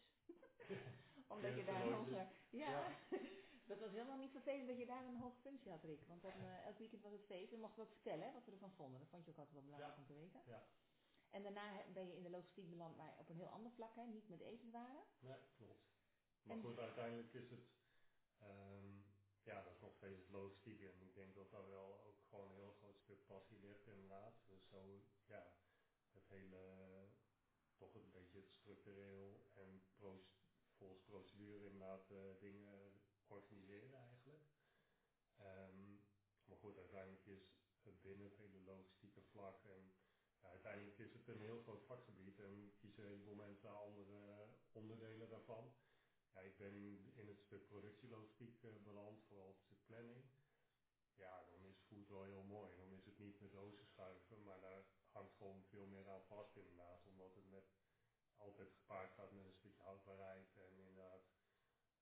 Omdat 1.34 1.56
je 1.58 1.64
daar 1.66 1.76
en 1.76 1.82
een 1.82 1.90
loodjes. 1.92 2.16
hoge... 2.18 2.28
Ja, 2.50 2.70
Ja. 2.70 2.96
dat 3.72 3.80
was 3.80 3.92
helemaal 3.92 4.18
niet 4.18 4.32
vervelend 4.32 4.68
dat 4.68 4.78
je 4.78 4.86
daar 4.86 5.06
een 5.06 5.18
hoge 5.18 5.40
functie 5.42 5.72
had, 5.72 5.84
Rick. 5.84 6.08
Want 6.08 6.22
dan, 6.22 6.32
eh, 6.32 6.66
elk 6.66 6.78
weekend 6.78 7.02
was 7.02 7.12
het 7.12 7.26
feest 7.26 7.52
en 7.54 7.60
mochten 7.60 7.78
we 7.84 7.88
ook 7.88 7.94
vertellen 7.94 8.26
hè, 8.28 8.34
wat 8.34 8.46
we 8.46 8.52
ervan 8.52 8.72
vonden. 8.72 9.00
Dat 9.00 9.10
vond 9.10 9.26
je 9.26 9.32
ook 9.32 9.38
altijd 9.38 9.56
wel 9.56 9.64
belangrijk 9.66 9.94
Ja. 9.96 10.02
om 10.02 10.08
te 10.08 10.14
weten. 10.14 10.42
Ja, 10.46 10.64
En 11.30 11.44
daarna 11.44 11.84
ben 11.94 12.08
je 12.08 12.16
in 12.16 12.24
de 12.24 12.30
logistiek 12.30 12.70
beland, 12.70 12.98
maar 12.98 13.16
op 13.20 13.30
een 13.30 13.36
heel 13.36 13.48
ander 13.58 13.72
vlak, 13.72 13.96
hè? 13.96 14.04
niet 14.06 14.30
met 14.30 14.40
etenswaren. 14.40 15.04
nee, 15.20 15.38
klopt. 15.58 15.90
Maar 16.44 16.56
En- 16.56 16.62
goed, 16.62 16.80
uiteindelijk 16.80 17.34
is 17.34 17.50
het, 17.50 17.68
ehm, 18.40 18.88
ja, 19.44 19.62
dat 19.64 19.74
is 19.74 19.80
nog 19.80 19.94
steeds 19.94 20.18
het 20.20 20.30
logistiek. 20.30 20.82
En 20.82 21.02
ik 21.02 21.16
denk 21.16 21.36
dat 21.36 21.52
daar 21.52 21.70
wel 21.70 22.11
gewoon 22.32 22.50
een 22.50 22.64
heel 22.64 22.78
groot 22.80 23.00
stuk 23.00 23.26
passie 23.26 23.60
ligt 23.60 23.88
inderdaad. 23.88 24.34
Dus 24.48 24.68
zo, 24.68 25.02
ja, 25.26 25.44
het 26.12 26.28
hele, 26.28 26.62
toch 27.78 27.94
een 27.96 28.12
beetje 28.12 28.42
structureel 28.42 29.48
en 29.54 29.82
volgens 30.78 31.02
procedure 31.06 31.66
inderdaad 31.66 32.12
eh, 32.12 32.40
dingen 32.40 33.02
organiseren 33.28 33.94
eigenlijk. 33.94 34.44
Ehm, 35.38 35.96
maar 36.46 36.58
goed, 36.58 36.78
uiteindelijk 36.78 37.26
is 37.26 37.44
het 37.82 38.02
binnen 38.02 38.26
het 38.26 38.38
hele 38.38 38.60
logistieke 38.60 39.22
vlak 39.22 39.64
en 39.64 39.94
ja, 40.42 40.50
uiteindelijk 40.50 40.98
is 40.98 41.14
het 41.14 41.28
een 41.28 41.42
heel 41.42 41.62
groot 41.62 41.86
vakgebied 41.86 42.40
en 42.40 42.74
kiezen 42.78 43.04
heel 43.04 43.22
veel 43.24 43.36
mensen 43.36 43.80
andere 43.80 44.48
onderdelen 44.72 45.30
daarvan. 45.30 45.74
Ja, 46.34 46.42
ik 46.42 46.58
ben 46.58 46.76
in 47.16 47.28
het 47.28 47.42
stuk 47.42 47.68
productielogistiek 47.68 48.64
eh, 48.64 48.72
beland, 48.84 49.24
vooral 49.28 49.48
het 49.48 49.62
stuk 49.62 49.86
planning. 49.86 50.24
Ja, 51.22 51.44
dan 51.44 51.66
is 51.66 51.80
food 51.88 52.08
wel 52.08 52.24
heel 52.24 52.44
mooi. 52.44 52.76
Dan 52.76 52.92
is 52.94 53.06
het 53.06 53.18
niet 53.18 53.40
met 53.40 53.52
dozen 53.52 53.86
schuiven, 53.86 54.44
maar 54.44 54.60
daar 54.60 54.84
hangt 55.12 55.34
gewoon 55.36 55.64
veel 55.64 55.86
meer 55.86 56.10
aan 56.10 56.24
vast 56.24 56.56
inderdaad, 56.56 57.06
omdat 57.06 57.36
het 57.36 57.50
met, 57.50 57.66
altijd 58.38 58.72
gepaard 58.72 59.12
gaat 59.14 59.32
met 59.32 59.46
een 59.46 59.54
stukje 59.54 59.82
houdbaarheid 59.84 60.56
en 60.58 60.74
inderdaad 60.78 61.22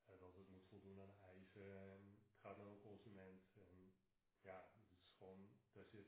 eh, 0.05 0.19
dat 0.19 0.35
het 0.35 0.49
moet 0.49 0.65
voldoen 0.67 0.99
aan 1.01 1.15
eisen 1.21 1.77
en 1.77 2.17
het 2.31 2.39
gaat 2.39 2.57
naar 2.57 2.67
een 2.67 2.79
consument. 2.79 3.43
En 3.55 3.93
ja, 4.41 4.69
het 4.73 4.91
is 4.91 5.11
gewoon, 5.17 5.49
daar 5.71 5.85
zit, 5.85 6.07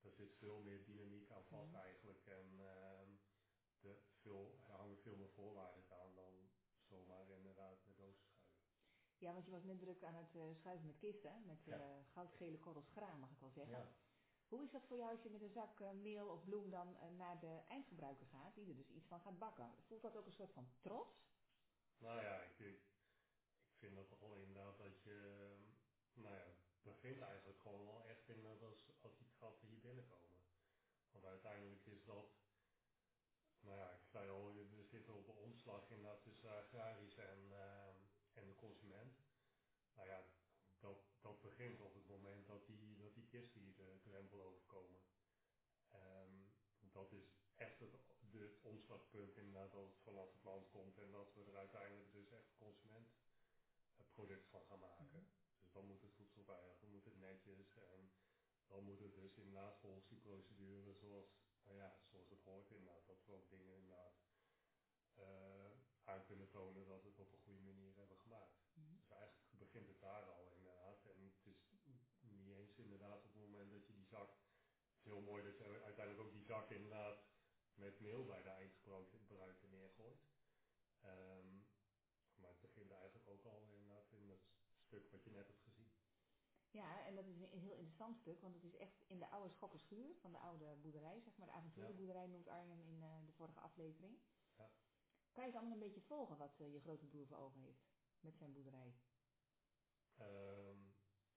daar 0.00 0.12
zit 0.12 0.34
veel 0.36 0.58
meer 0.60 0.84
dynamiek 0.84 1.30
aan 1.30 1.44
vast 1.44 1.72
Mhm. 1.72 1.82
eigenlijk. 1.82 2.26
En 2.26 2.60
ehm, 2.60 3.10
de, 3.80 3.96
veel, 4.20 4.58
er 4.66 4.74
hangen 4.74 4.98
veel 4.98 5.16
meer 5.16 5.30
voorwaarden 5.30 5.84
aan 5.88 6.14
dan 6.14 6.50
zomaar 6.88 7.28
inderdaad 7.30 7.86
met 7.86 7.96
dozen. 7.96 8.29
Ja, 9.20 9.32
want 9.32 9.44
je 9.44 9.50
was 9.50 9.64
net 9.64 9.78
druk 9.78 10.02
aan 10.04 10.14
het 10.14 10.34
eh, 10.34 10.42
schuiven 10.54 10.86
met 10.86 10.98
kisten, 10.98 11.42
met 11.46 11.64
Ja. 11.64 11.78
eh, 11.78 11.96
goudgele 12.12 12.58
korrels 12.58 12.88
graan, 12.88 13.20
mag 13.20 13.30
ik 13.30 13.38
wel 13.40 13.50
zeggen. 13.50 13.76
Ja, 13.78 13.86
Hoe 14.48 14.62
is 14.64 14.70
dat 14.70 14.84
voor 14.86 14.96
jou 14.96 15.10
als 15.10 15.22
je 15.22 15.30
met 15.30 15.42
een 15.42 15.50
zak 15.50 15.80
eh, 15.80 15.90
meel 15.90 16.26
of 16.28 16.44
bloem 16.44 16.70
dan 16.70 16.96
naar 17.16 17.40
de 17.40 17.60
eindgebruiker 17.68 18.26
gaat, 18.26 18.54
die 18.54 18.68
er 18.68 18.76
dus 18.76 18.90
iets 18.90 19.06
van 19.06 19.20
gaat 19.20 19.38
bakken? 19.38 19.74
Voelt 19.86 20.02
dat 20.02 20.16
ook 20.16 20.26
een 20.26 20.32
soort 20.32 20.52
van 20.52 20.68
trots? 20.80 21.28
Nou 21.98 22.20
ja, 22.22 22.42
ik, 22.42 22.58
ik 22.58 22.80
vind 23.78 23.94
dat 23.94 24.18
wel 24.20 24.34
inderdaad 24.36 24.78
dat 24.78 25.02
je, 25.02 25.16
nou 26.14 26.34
ja, 26.34 26.46
begint 26.82 27.20
eigenlijk 27.22 27.60
gewoon 27.60 27.86
wel 27.86 28.04
echt 28.04 28.28
inderdaad 28.28 28.62
als, 28.62 28.90
als 29.00 29.16
die 29.18 29.28
gasten 29.38 29.68
hier 29.68 29.80
binnenkomen. 29.80 30.38
Want 31.10 31.24
uiteindelijk 31.24 31.86
is 31.86 32.04
dat, 32.04 32.26
nou 33.60 33.76
ja, 33.78 33.90
ik 33.90 34.04
zei 34.06 34.30
al, 34.30 34.54
we 34.54 34.84
zitten 34.84 35.14
op 35.14 35.26
de 35.26 35.32
omslag 35.32 35.90
inderdaad 35.90 36.22
tussen 36.22 36.50
agrarisch 36.56 37.16
en, 37.16 37.52
eh, 37.52 37.88
en 38.32 38.46
de 38.46 38.54
consument. 38.54 39.14
Nou 39.94 40.08
ja, 40.08 40.22
dat, 40.78 40.98
dat 41.20 41.40
begint 41.60 41.80
op 41.80 41.94
het 41.94 42.06
moment 42.06 42.46
dat 42.46 42.66
die, 42.66 42.96
dat 42.96 43.14
die 43.14 43.26
kisten 43.26 43.60
hier 43.60 43.76
de 43.76 43.98
drempel 44.02 44.42
overkomen. 44.42 45.00
Ehm, 45.90 46.34
dat 46.78 47.12
is 47.12 47.26
echt 47.56 47.78
het, 47.80 47.92
het 48.32 48.60
omslagpunt 48.62 49.36
inderdaad 49.36 49.72
dat 49.72 49.84
het 49.84 50.00
vanaf 50.02 50.32
het 50.32 50.42
land 50.42 50.68
komt 50.68 50.98
en 50.98 51.10
dat 51.10 51.34
we 51.34 51.44
er 51.44 51.56
uiteindelijk 51.56 52.12
dus 52.12 52.30
echt 52.30 52.56
consument 52.56 53.08
het 53.96 54.12
product 54.12 54.48
van 54.48 54.62
gaan 54.64 54.78
maken. 54.78 55.04
Mhm. 55.04 55.24
Dus 55.62 55.72
dan 55.72 55.86
moet 55.86 56.02
het 56.02 56.14
voedselveilig, 56.14 56.78
dan 56.78 56.90
moet 56.90 57.04
het 57.04 57.18
netjes 57.18 57.76
en 57.76 58.12
dan 58.66 58.84
moet 58.84 59.00
het 59.00 59.14
dus 59.14 59.36
inderdaad 59.36 59.78
volgens 59.78 60.08
die 60.08 60.18
procedure 60.18 60.94
zoals, 60.94 61.30
nou 61.64 61.76
ja, 61.78 62.00
zoals 62.10 62.30
het 62.30 62.42
hoort 62.42 62.70
inderdaad, 62.70 63.06
dat 63.06 63.24
we 63.24 63.32
ook 63.32 63.50
dingen 63.50 63.74
inderdaad 63.74 64.14
eh, 65.14 65.70
aan 66.04 66.24
kunnen 66.24 66.50
tonen 66.50 66.86
dat 66.86 67.02
we 67.02 67.08
het 67.08 67.18
op 67.18 67.32
een 67.32 67.44
goede 67.46 67.60
manier 67.60 67.96
hebben 67.96 68.18
gemaakt. 68.18 68.60
Mhm. 68.74 68.96
Dus 68.96 69.10
eigenlijk 69.10 69.40
begint 69.58 69.88
het 69.88 70.00
daar 70.00 70.24
al 70.24 70.52
inderdaad. 70.56 71.04
En 71.04 71.22
het 71.22 71.46
is 71.46 71.60
niet 72.20 72.48
eens 72.48 72.78
inderdaad 72.78 73.24
op 73.24 73.32
het 73.32 73.42
moment 73.42 73.70
dat 73.70 73.86
je 73.86 73.92
die 73.92 74.06
zak, 74.06 74.30
het 74.86 74.98
is 74.98 75.04
heel 75.04 75.20
mooi 75.20 75.42
dat 75.44 75.58
je 75.58 75.64
zak 76.50 76.70
inderdaad 76.70 77.18
met 77.74 78.00
meel 78.00 78.24
bij 78.24 78.42
de 78.42 78.48
eindgebruiker 78.48 79.68
neergooit. 79.68 80.22
Ehm, 81.00 81.50
maar 82.34 82.50
het 82.50 82.60
begint 82.60 82.90
eigenlijk 82.90 83.28
ook 83.28 83.44
al 83.44 83.60
inderdaad 83.62 84.12
in 84.12 84.30
het 84.30 84.44
stuk 84.78 85.10
wat 85.10 85.24
je 85.24 85.30
net 85.30 85.46
hebt 85.46 85.62
gezien. 85.62 85.92
Ja, 86.70 87.06
en 87.06 87.14
dat 87.14 87.26
is 87.26 87.40
een, 87.40 87.58
heel 87.58 87.76
interessant 87.76 88.16
stuk, 88.18 88.40
want 88.40 88.54
het 88.54 88.64
is 88.64 88.76
echt 88.76 89.04
in 89.06 89.18
de 89.18 89.28
oude 89.28 89.50
schokkerschuur 89.50 90.16
van 90.20 90.32
de 90.32 90.38
oude 90.38 90.76
boerderij, 90.76 91.20
zeg 91.20 91.36
maar, 91.36 91.46
de 91.46 91.52
avonturenboerderij 91.52 92.26
noemt 92.26 92.48
Arjen 92.48 92.82
in 92.82 93.02
eh, 93.02 93.26
de 93.26 93.32
vorige 93.32 93.60
aflevering. 93.60 94.18
Ja. 94.56 94.70
Kan 95.32 95.44
je 95.44 95.50
het 95.50 95.58
allemaal 95.58 95.78
een 95.78 95.86
beetje 95.86 96.00
volgen 96.00 96.36
wat 96.36 96.60
eh, 96.60 96.72
je 96.72 96.80
grote 96.80 97.06
broer 97.06 97.26
voor 97.26 97.36
ogen 97.36 97.60
heeft 97.60 97.90
met 98.20 98.36
zijn 98.36 98.52
boerderij? 98.52 98.94
Ehm, 100.16 100.78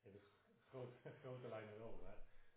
in 0.01 0.12
de 0.12 0.22
grote, 0.67 1.10
grote 1.22 1.48
lijnen 1.48 1.77
wel, 1.77 2.03
hè. 2.03 2.15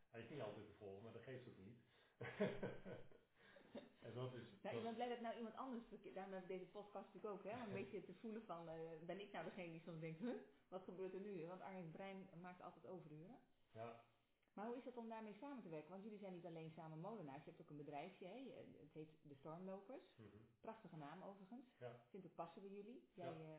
Hij 0.08 0.20
is 0.20 0.28
niet 0.28 0.40
altijd 0.40 0.66
te 0.66 0.74
volgen, 0.74 1.02
maar 1.02 1.12
dat 1.12 1.22
geeft 1.22 1.48
ook 1.48 1.56
niet. 1.56 1.85
en 4.06 4.14
dat 4.14 4.32
is, 4.34 4.42
Nou, 4.62 4.76
ik 4.76 4.82
ben 4.82 4.94
blij 4.94 5.08
dat 5.08 5.20
nou 5.20 5.36
iemand 5.36 5.56
anders, 5.56 5.84
daarom 6.14 6.32
heb 6.32 6.42
ik 6.42 6.48
deze 6.48 6.66
podcast 6.66 7.06
natuurlijk 7.14 7.34
ook, 7.34 7.44
hè, 7.44 7.56
om 7.56 7.62
een 7.62 7.72
beetje 7.82 8.02
te 8.04 8.14
voelen 8.14 8.42
van, 8.44 8.68
eh, 8.68 8.78
ben 9.06 9.20
ik 9.20 9.32
nou 9.32 9.44
degene 9.44 9.72
die 9.72 9.80
soms 9.80 10.00
denkt, 10.00 10.18
huh, 10.20 10.34
wat 10.68 10.84
gebeurt 10.84 11.14
er 11.14 11.20
nu? 11.20 11.46
Want 11.46 11.60
Arjen's 11.60 11.90
brein 11.90 12.28
maakt 12.40 12.62
altijd 12.62 12.86
overuren. 12.86 13.38
ja, 13.70 14.04
Maar 14.52 14.66
hoe 14.66 14.76
is 14.76 14.84
het 14.84 14.96
om 14.96 15.08
daarmee 15.08 15.34
samen 15.34 15.62
te 15.62 15.68
werken? 15.68 15.90
Want 15.90 16.02
jullie 16.02 16.18
zijn 16.18 16.32
niet 16.32 16.46
alleen 16.46 16.70
samen 16.70 16.98
molenaars, 17.00 17.44
je 17.44 17.50
hebt 17.50 17.62
ook 17.62 17.70
een 17.70 17.76
bedrijfje, 17.84 18.26
hè? 18.26 18.52
het 18.80 18.92
heet 18.94 19.10
De 19.22 19.34
Stormlopers. 19.34 20.16
mhm, 20.16 20.36
Prachtige 20.60 20.96
naam 20.96 21.22
overigens. 21.22 21.76
ja, 21.78 22.00
Vindt 22.10 22.26
ook 22.26 22.34
passen 22.34 22.62
bij 22.62 22.70
jullie. 22.70 23.08
Jij, 23.14 23.26
Ja. 23.26 23.32
eh, 23.32 23.58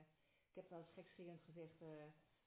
ik 0.50 0.56
heb 0.56 0.70
wel 0.70 0.80
eens 0.80 0.92
gekscherend 0.92 1.42
gezegd, 1.44 1.82
eh, 1.82 1.90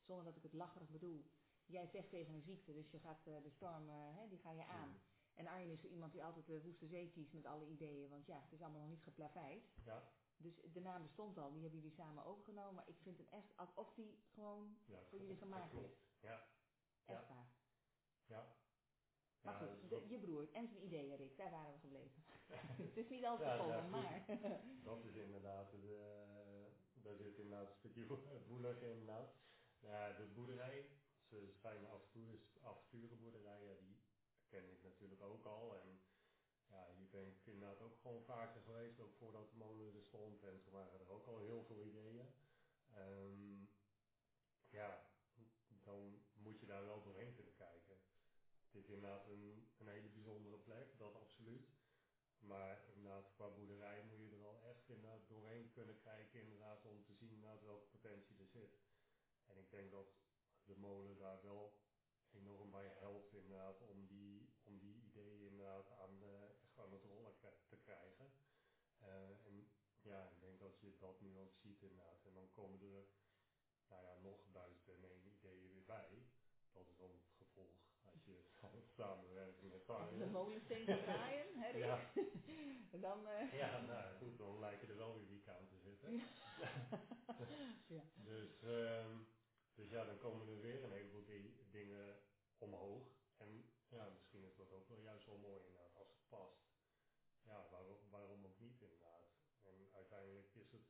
zonder 0.02 0.24
dat 0.24 0.36
ik 0.36 0.42
het 0.42 0.52
lacherig 0.52 0.88
bedoel. 0.90 1.24
Jij 1.66 1.86
zegt 1.86 2.10
tegen 2.10 2.34
een 2.34 2.42
ziekte, 2.42 2.72
dus 2.72 2.90
je 2.90 2.98
gaat 2.98 3.24
de 3.24 3.50
storm, 3.50 3.88
hè, 3.88 4.28
die 4.28 4.38
ga 4.38 4.50
je 4.50 4.64
aan. 4.64 4.88
mhm, 4.88 4.98
En 5.34 5.46
Arjen 5.46 5.70
is 5.70 5.80
zo 5.80 5.86
iemand 5.88 6.12
die 6.12 6.24
altijd 6.24 6.46
de 6.46 6.60
woeste 6.62 6.86
zee 6.86 7.10
kiest 7.10 7.32
met 7.32 7.46
alle 7.46 7.66
ideeën, 7.66 8.08
want 8.08 8.26
ja, 8.26 8.40
het 8.42 8.52
is 8.52 8.60
allemaal 8.60 8.80
nog 8.80 8.90
niet 8.90 9.02
geplaveid. 9.02 9.62
ja, 9.84 10.12
Dus 10.36 10.60
de 10.72 10.80
naam 10.80 11.02
bestond 11.02 11.38
al, 11.38 11.52
die 11.52 11.60
hebben 11.62 11.80
jullie 11.80 11.94
samen 11.96 12.24
overgenomen. 12.24 12.74
Maar 12.74 12.88
ik 12.88 12.98
vind 13.02 13.18
hem 13.18 13.26
echt 13.30 13.56
alsof 13.56 13.94
die 13.94 14.18
gewoon 14.34 14.76
ja, 14.86 15.02
voor 15.08 15.18
jullie 15.18 15.36
gemaakt 15.36 15.72
is. 15.74 15.98
Ja, 16.20 16.46
Echt 17.04 17.20
ja, 17.28 17.34
waar. 17.34 17.48
ja. 18.26 18.58
Maar 19.42 19.54
goed, 19.54 19.80
dus 19.80 20.02
de- 20.02 20.08
je 20.08 20.18
broer 20.18 20.52
en 20.52 20.68
zijn 20.68 20.84
ideeën, 20.84 21.16
Rick, 21.16 21.36
daar 21.36 21.50
waren 21.50 21.72
we 21.72 21.78
gebleven. 21.78 22.22
het 22.88 22.96
is 22.96 23.08
niet 23.08 23.24
altijd 23.24 23.58
ja, 23.68 23.86
maar... 23.86 24.24
Dat 24.82 25.04
is 25.04 25.14
inderdaad, 25.14 25.70
de, 25.70 26.68
daar 26.92 27.16
zit 27.16 27.38
inderdaad 27.38 27.68
een 27.68 27.74
stukje 27.76 28.06
woelig 28.48 28.80
in 28.80 28.90
inderdaad. 28.90 29.34
Ja, 29.78 30.12
de 30.12 30.24
boerderij, 30.34 30.90
ze 31.28 31.52
zijn 31.60 31.86
avonturenboerderijen, 32.62 33.89
ken 34.50 34.70
ik 34.70 34.82
natuurlijk 34.82 35.22
ook 35.22 35.44
al. 35.44 35.76
En 35.80 36.00
ja, 36.66 36.86
hier 36.96 37.08
ben 37.08 37.26
ik 37.26 37.46
inderdaad 37.46 37.80
ook 37.80 37.98
gewoon 38.00 38.22
vaker 38.24 38.60
geweest, 38.62 39.00
ook 39.00 39.14
voordat 39.14 39.50
de 39.50 39.56
molen 39.56 39.94
er 39.94 40.02
stond. 40.02 40.42
En 40.42 40.60
toen 40.62 40.72
waren 40.72 41.00
er 41.00 41.10
ook 41.10 41.26
al 41.26 41.38
heel 41.38 41.64
veel 41.64 41.82
ideeën. 41.82 42.28
Ehm, 42.94 43.64
ja, 44.68 45.04
dan 45.66 46.22
moet 46.32 46.60
je 46.60 46.66
daar 46.66 46.84
wel 46.84 47.02
doorheen 47.02 47.34
kunnen 47.34 47.54
kijken. 47.54 47.96
Het 48.66 48.74
is 48.74 48.88
inderdaad 48.88 49.26
een, 49.26 49.68
een 49.78 49.88
hele 49.88 50.08
bijzondere 50.08 50.58
plek, 50.58 50.98
dat 50.98 51.14
absoluut. 51.16 51.68
Maar 52.38 52.84
inderdaad, 52.94 53.32
qua 53.34 53.48
boerderij 53.48 54.02
moet 54.02 54.20
je 54.20 54.30
er 54.30 54.38
wel 54.40 54.60
echt 54.62 54.88
inderdaad 54.88 55.28
doorheen 55.28 55.70
kunnen 55.70 55.98
kijken 56.00 56.40
inderdaad, 56.40 56.84
om 56.84 57.02
te 57.04 57.14
zien 57.14 57.30
inderdaad 57.32 57.62
welke 57.62 57.86
potentie 57.86 58.38
er 58.38 58.46
zit. 58.48 58.78
En 59.46 59.56
ik 59.58 59.70
denk 59.70 59.90
dat 59.90 60.06
de 60.64 60.76
molen 60.76 61.16
daar 61.16 61.42
wel 61.42 61.78
enorm 62.30 62.70
bij 62.70 62.88
helpt 62.88 63.32
inderdaad, 63.32 63.80
om 63.80 64.06
die 64.06 64.52
ideeën 64.64 65.40
inderdaad 65.46 65.90
aan, 65.90 66.22
eh, 66.22 66.42
echt 66.62 66.78
aan 66.78 66.92
het 66.92 67.02
rollen 67.04 67.34
kri- 67.36 67.60
te 67.68 67.76
krijgen. 67.76 68.32
Eh, 68.98 69.44
en 69.46 69.68
ja, 70.10 70.22
ik 70.34 70.40
denk 70.40 70.58
dat 70.60 70.80
je 70.80 70.96
dat 70.98 71.20
nu 71.20 71.38
ook 71.38 71.54
ziet 71.54 71.82
inderdaad. 71.82 72.24
En 72.24 72.34
dan 72.34 72.48
komen 72.52 72.80
er 72.82 73.04
nou 73.88 74.02
ja, 74.02 74.14
nog 74.22 74.38
duizend 74.52 74.88
en 74.88 75.04
één 75.04 75.26
ideeën 75.26 75.70
weer 75.70 75.84
bij. 75.84 76.26
Dat 76.72 76.88
is 76.88 76.96
dan 76.96 77.10
het 77.10 77.30
gevolg 77.36 77.76
als 78.12 78.24
je 78.24 78.38
samenwerkt 79.00 79.62
met 79.62 79.88
Als 79.88 80.18
de 80.18 80.26
molensteen 80.26 80.86
gaat 80.86 81.02
draaien, 81.02 81.46
hè? 81.58 81.68
Ja. 81.68 82.12
Dan... 83.06 83.28
eh, 83.28 83.52
Ja, 83.52 83.80
nou 83.80 84.16
goed, 84.16 84.38
dan 84.38 84.58
lijken 84.58 84.88
er 84.88 84.96
wel 84.96 85.14
weer 85.14 85.26
wieken 85.26 85.56
aan 85.56 85.66
te 85.66 85.78
zitten. 85.78 86.12
ja. 87.96 88.02
Dus, 88.14 88.62
ehm, 88.62 89.18
dus 89.74 89.90
ja, 89.90 90.04
dan 90.04 90.18
komen 90.18 90.48
er 90.48 90.60
weer 90.60 90.84
een 90.84 90.92
heleboel 90.92 91.24
di- 91.24 91.56
dingen 91.70 92.16
omhoog. 92.58 93.08
En 93.36 93.70
ja, 93.88 94.08
misschien 94.08 94.44
is 94.44 94.56
dat 94.56 94.72
ook 94.72 94.88
wel 94.88 94.98
juist 95.00 95.26
wel 95.26 95.36
mooi 95.36 95.58
inderdaad, 95.60 95.96
als 95.96 96.08
het 96.10 96.28
past. 96.28 96.68
Ja, 97.42 97.66
waarom, 97.70 97.96
waarom 98.10 98.44
ook 98.44 98.58
niet 98.58 98.80
inderdaad. 98.80 98.99
Uiteindelijk 100.10 100.54
is 100.54 100.70
het 100.72 100.86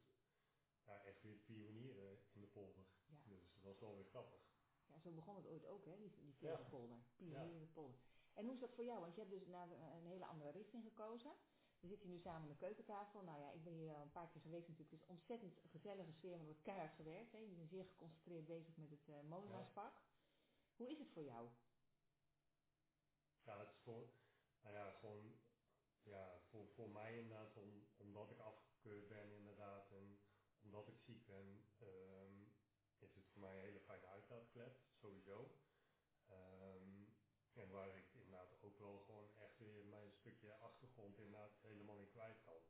ja, 0.84 1.02
echt 1.04 1.22
weer 1.22 1.36
pionieren 1.36 2.18
in 2.32 2.40
de 2.40 2.46
polder. 2.46 2.84
Ja. 3.06 3.16
Dus 3.24 3.60
dat 3.60 3.74
is 3.74 3.80
wel 3.80 3.94
weer 3.94 4.04
grappig. 4.04 4.40
ja, 4.86 4.98
zo 4.98 5.10
begon 5.10 5.36
het 5.36 5.46
ooit 5.46 5.66
ook, 5.66 5.84
hè, 5.84 5.96
die, 5.96 6.10
die. 6.20 6.32
Pionier 6.32 7.66
polder. 7.66 7.98
En 8.34 8.44
hoe 8.44 8.54
is 8.54 8.60
dat 8.60 8.74
voor 8.74 8.84
jou? 8.84 9.00
Want 9.00 9.14
je 9.14 9.20
hebt 9.20 9.32
dus 9.32 9.46
naar 9.46 9.70
een, 9.70 10.06
hele 10.06 10.24
andere 10.26 10.50
richting 10.50 10.82
gekozen. 10.84 11.32
We 11.80 11.88
zitten 11.88 12.06
hier 12.06 12.16
nu 12.16 12.22
samen 12.22 12.42
aan 12.42 12.48
de 12.48 12.56
keukentafel. 12.56 13.22
Nou 13.22 13.40
ja, 13.40 13.50
ik 13.50 13.64
ben 13.64 13.72
hier 13.72 13.94
al 13.94 14.02
een 14.02 14.12
paar 14.12 14.28
keer 14.28 14.40
geweest 14.40 14.68
natuurlijk. 14.68 14.90
Het 14.90 15.00
is 15.00 15.06
een 15.06 15.14
ontzettend 15.14 15.60
gezellige 15.70 16.12
sfeer, 16.12 16.30
maar 16.30 16.40
er 16.40 16.44
wordt 16.44 16.62
keihard 16.62 16.94
gewerkt. 16.94 17.32
Hè. 17.32 17.38
Je 17.38 17.54
bent 17.54 17.70
zeer 17.70 17.84
geconcentreerd 17.84 18.46
bezig 18.46 18.76
met 18.76 18.90
het 18.90 19.22
molenaarspak. 19.22 19.92
Hoe 20.76 20.90
is 20.90 20.98
het 20.98 21.10
voor 21.10 21.24
jou? 21.24 21.48
Ja, 23.42 23.58
het 23.58 23.70
is 23.70 23.78
voor, 23.78 24.08
nou 24.62 24.74
ja, 24.74 24.90
gewoon, 24.90 25.38
ja, 26.02 26.40
voor, 26.48 26.68
voor 26.68 26.90
mij 26.90 27.18
inderdaad, 27.18 27.56
om, 27.56 27.86
omdat 27.96 28.30
ik 28.30 28.38
ben 28.82 29.32
inderdaad 29.32 29.90
en 29.90 30.18
omdat 30.62 30.88
ik 30.88 30.98
ziek 30.98 31.26
ben, 31.26 31.64
ehm, 31.78 32.42
is 32.98 33.14
het 33.14 33.26
voor 33.26 33.40
mij 33.40 33.56
een 33.56 33.64
hele 33.64 33.80
fijne 33.80 34.06
uitlaatklep, 34.06 34.80
sowieso. 34.92 35.58
Ehm, 36.28 37.04
en 37.52 37.70
waar 37.70 37.96
ik 37.96 38.12
inderdaad 38.12 38.62
ook 38.62 38.78
wel 38.78 38.98
gewoon 38.98 39.30
echt 39.36 39.58
weer 39.58 39.84
mijn 39.84 40.12
stukje 40.12 40.54
achtergrond 40.54 41.18
inderdaad 41.18 41.58
helemaal 41.60 41.96
niet 41.96 42.10
kwijt 42.10 42.40
kan. 42.42 42.62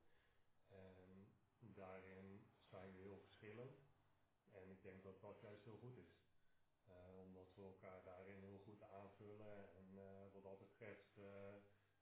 En 0.69 1.33
daarin 1.59 2.51
zijn 2.63 2.93
we 2.93 2.99
heel 2.99 3.19
verschillend. 3.19 3.89
En 4.51 4.71
ik 4.71 4.83
denk 4.83 5.03
dat 5.03 5.21
dat 5.21 5.41
juist 5.41 5.65
heel 5.65 5.79
goed 5.79 5.97
is. 5.97 6.29
Eh, 6.87 7.19
omdat 7.19 7.55
we 7.55 7.63
elkaar 7.63 8.03
daarin 8.03 8.43
heel 8.43 8.59
goed 8.59 8.83
aanvullen. 8.83 9.75
En 9.75 9.99
eh, 9.99 10.33
wat 10.33 10.43
dat 10.43 10.59
betreft 10.59 11.17
eh, 11.19 11.55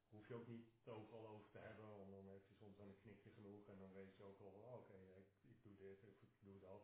hoef 0.09 0.29
je 0.29 0.35
ook 0.35 0.47
niet 0.47 0.69
overal 0.85 1.27
over 1.27 1.49
te 1.51 1.59
hebben. 1.59 1.97
Want 1.97 2.11
dan 2.11 2.29
heb 2.29 2.47
je 2.47 2.55
soms 2.55 2.77
wel 2.77 2.87
een 2.87 3.01
knikje 3.01 3.31
genoeg. 3.31 3.69
En 3.69 3.79
dan 3.79 3.88
weet 3.99 4.17
je 4.17 4.23
ook 4.23 4.41
al 4.41 4.47
oh, 4.47 4.75
oké, 4.75 4.99
ik, 5.23 5.29
ik 5.43 5.63
doe 5.63 5.77
dit 5.77 6.03
ik 6.03 6.31
doe 6.41 6.59
dat. 6.59 6.83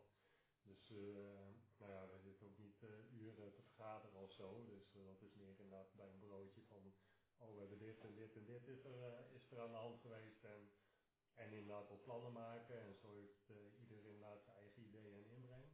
Dus 0.61 0.89
eh, 0.89 1.47
nou 1.77 1.91
ja, 1.91 2.07
we 2.09 2.19
zitten 2.19 2.47
ook 2.47 2.57
niet 2.57 2.83
eh, 2.83 3.11
uren 3.11 3.53
te 3.53 3.61
vergaderen 3.61 4.21
of 4.21 4.31
zo. 4.31 4.65
Dus 4.65 4.95
eh, 4.95 5.05
dat 5.05 5.21
is 5.21 5.33
meer 5.33 5.49
inderdaad 5.49 5.93
bij 5.93 6.09
een 6.09 6.19
broodje 6.19 6.63
van 6.63 6.93
oh 7.37 7.53
we 7.53 7.59
hebben 7.59 7.77
dit 7.77 8.03
en 8.03 8.15
dit 8.15 8.35
en 8.35 8.45
dit 8.45 8.67
is 8.67 8.85
er, 8.85 9.31
is 9.31 9.51
er 9.51 9.59
aan 9.59 9.71
de 9.71 9.77
hand 9.77 9.99
geweest. 9.99 10.43
En, 10.43 10.71
en 11.33 11.51
inderdaad 11.51 11.89
wat 11.89 12.03
plannen 12.03 12.31
maken. 12.31 12.79
En 12.81 12.95
zo 12.95 13.13
heeft 13.13 13.49
eh, 13.49 13.79
ieder 13.79 14.05
inderdaad 14.05 14.43
zijn 14.43 14.55
eigen 14.55 14.83
ideeën 14.83 15.13
en 15.13 15.29
inbreng. 15.29 15.65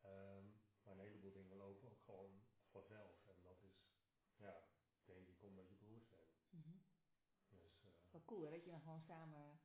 Ehm, 0.00 0.44
maar 0.82 0.92
een 0.94 1.04
heleboel 1.06 1.32
dingen 1.32 1.56
lopen 1.56 1.90
ook 1.90 2.02
gewoon 2.04 2.42
vanzelf. 2.70 3.26
En 3.26 3.42
dat 3.42 3.62
is, 3.62 3.86
ja, 4.36 4.68
denk 5.04 5.28
ik 5.28 5.42
omdat 5.42 5.70
Mhm. 6.50 6.76
Dus 7.48 7.80
eh, 7.80 7.88
Wel 8.10 8.24
cool 8.24 8.42
hè, 8.42 8.50
dat 8.50 8.64
je 8.64 8.70
dan 8.70 8.80
gewoon 8.80 9.02
samen 9.02 9.60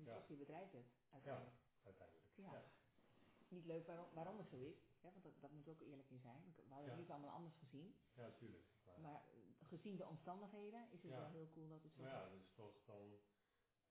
nu 0.00 0.06
Ja. 0.10 0.24
je 0.28 0.36
bedrijf 0.36 0.70
hebt. 0.72 0.90
ja, 0.92 1.12
Uiteindelijk. 1.12 1.56
uiteindelijk. 1.82 2.26
Ja. 2.34 2.52
Ja. 2.52 2.64
Niet 3.48 3.64
leuk 3.66 3.86
waarom, 3.86 4.06
waarom 4.12 4.38
het 4.38 4.48
zo 4.48 4.56
is. 4.56 4.78
Ja, 5.00 5.10
want 5.10 5.22
dat, 5.22 5.32
dat 5.40 5.50
moet 5.50 5.68
ook 5.68 5.80
eerlijk 5.80 6.10
in 6.10 6.20
zijn. 6.20 6.42
We 6.56 6.62
hadden 6.68 6.88
het 6.88 6.96
liever 6.96 7.14
allemaal 7.14 7.34
anders 7.34 7.56
gezien. 7.56 7.94
Ja, 8.12 8.22
natuurlijk. 8.22 8.64
Maar, 8.84 9.00
Maar 9.00 9.22
eh, 9.32 9.66
gezien 9.68 9.96
de 9.96 10.06
omstandigheden 10.06 10.90
is 10.90 11.02
het 11.02 11.10
wel 11.12 11.26
heel 11.28 11.48
cool 11.54 11.68
dat 11.68 11.82
het 11.82 11.92
zo 11.94 12.02
maar 12.02 12.10
ja, 12.10 12.24
is. 12.26 12.32
dus 12.38 12.52
toch 12.54 12.74
dan, 12.84 13.18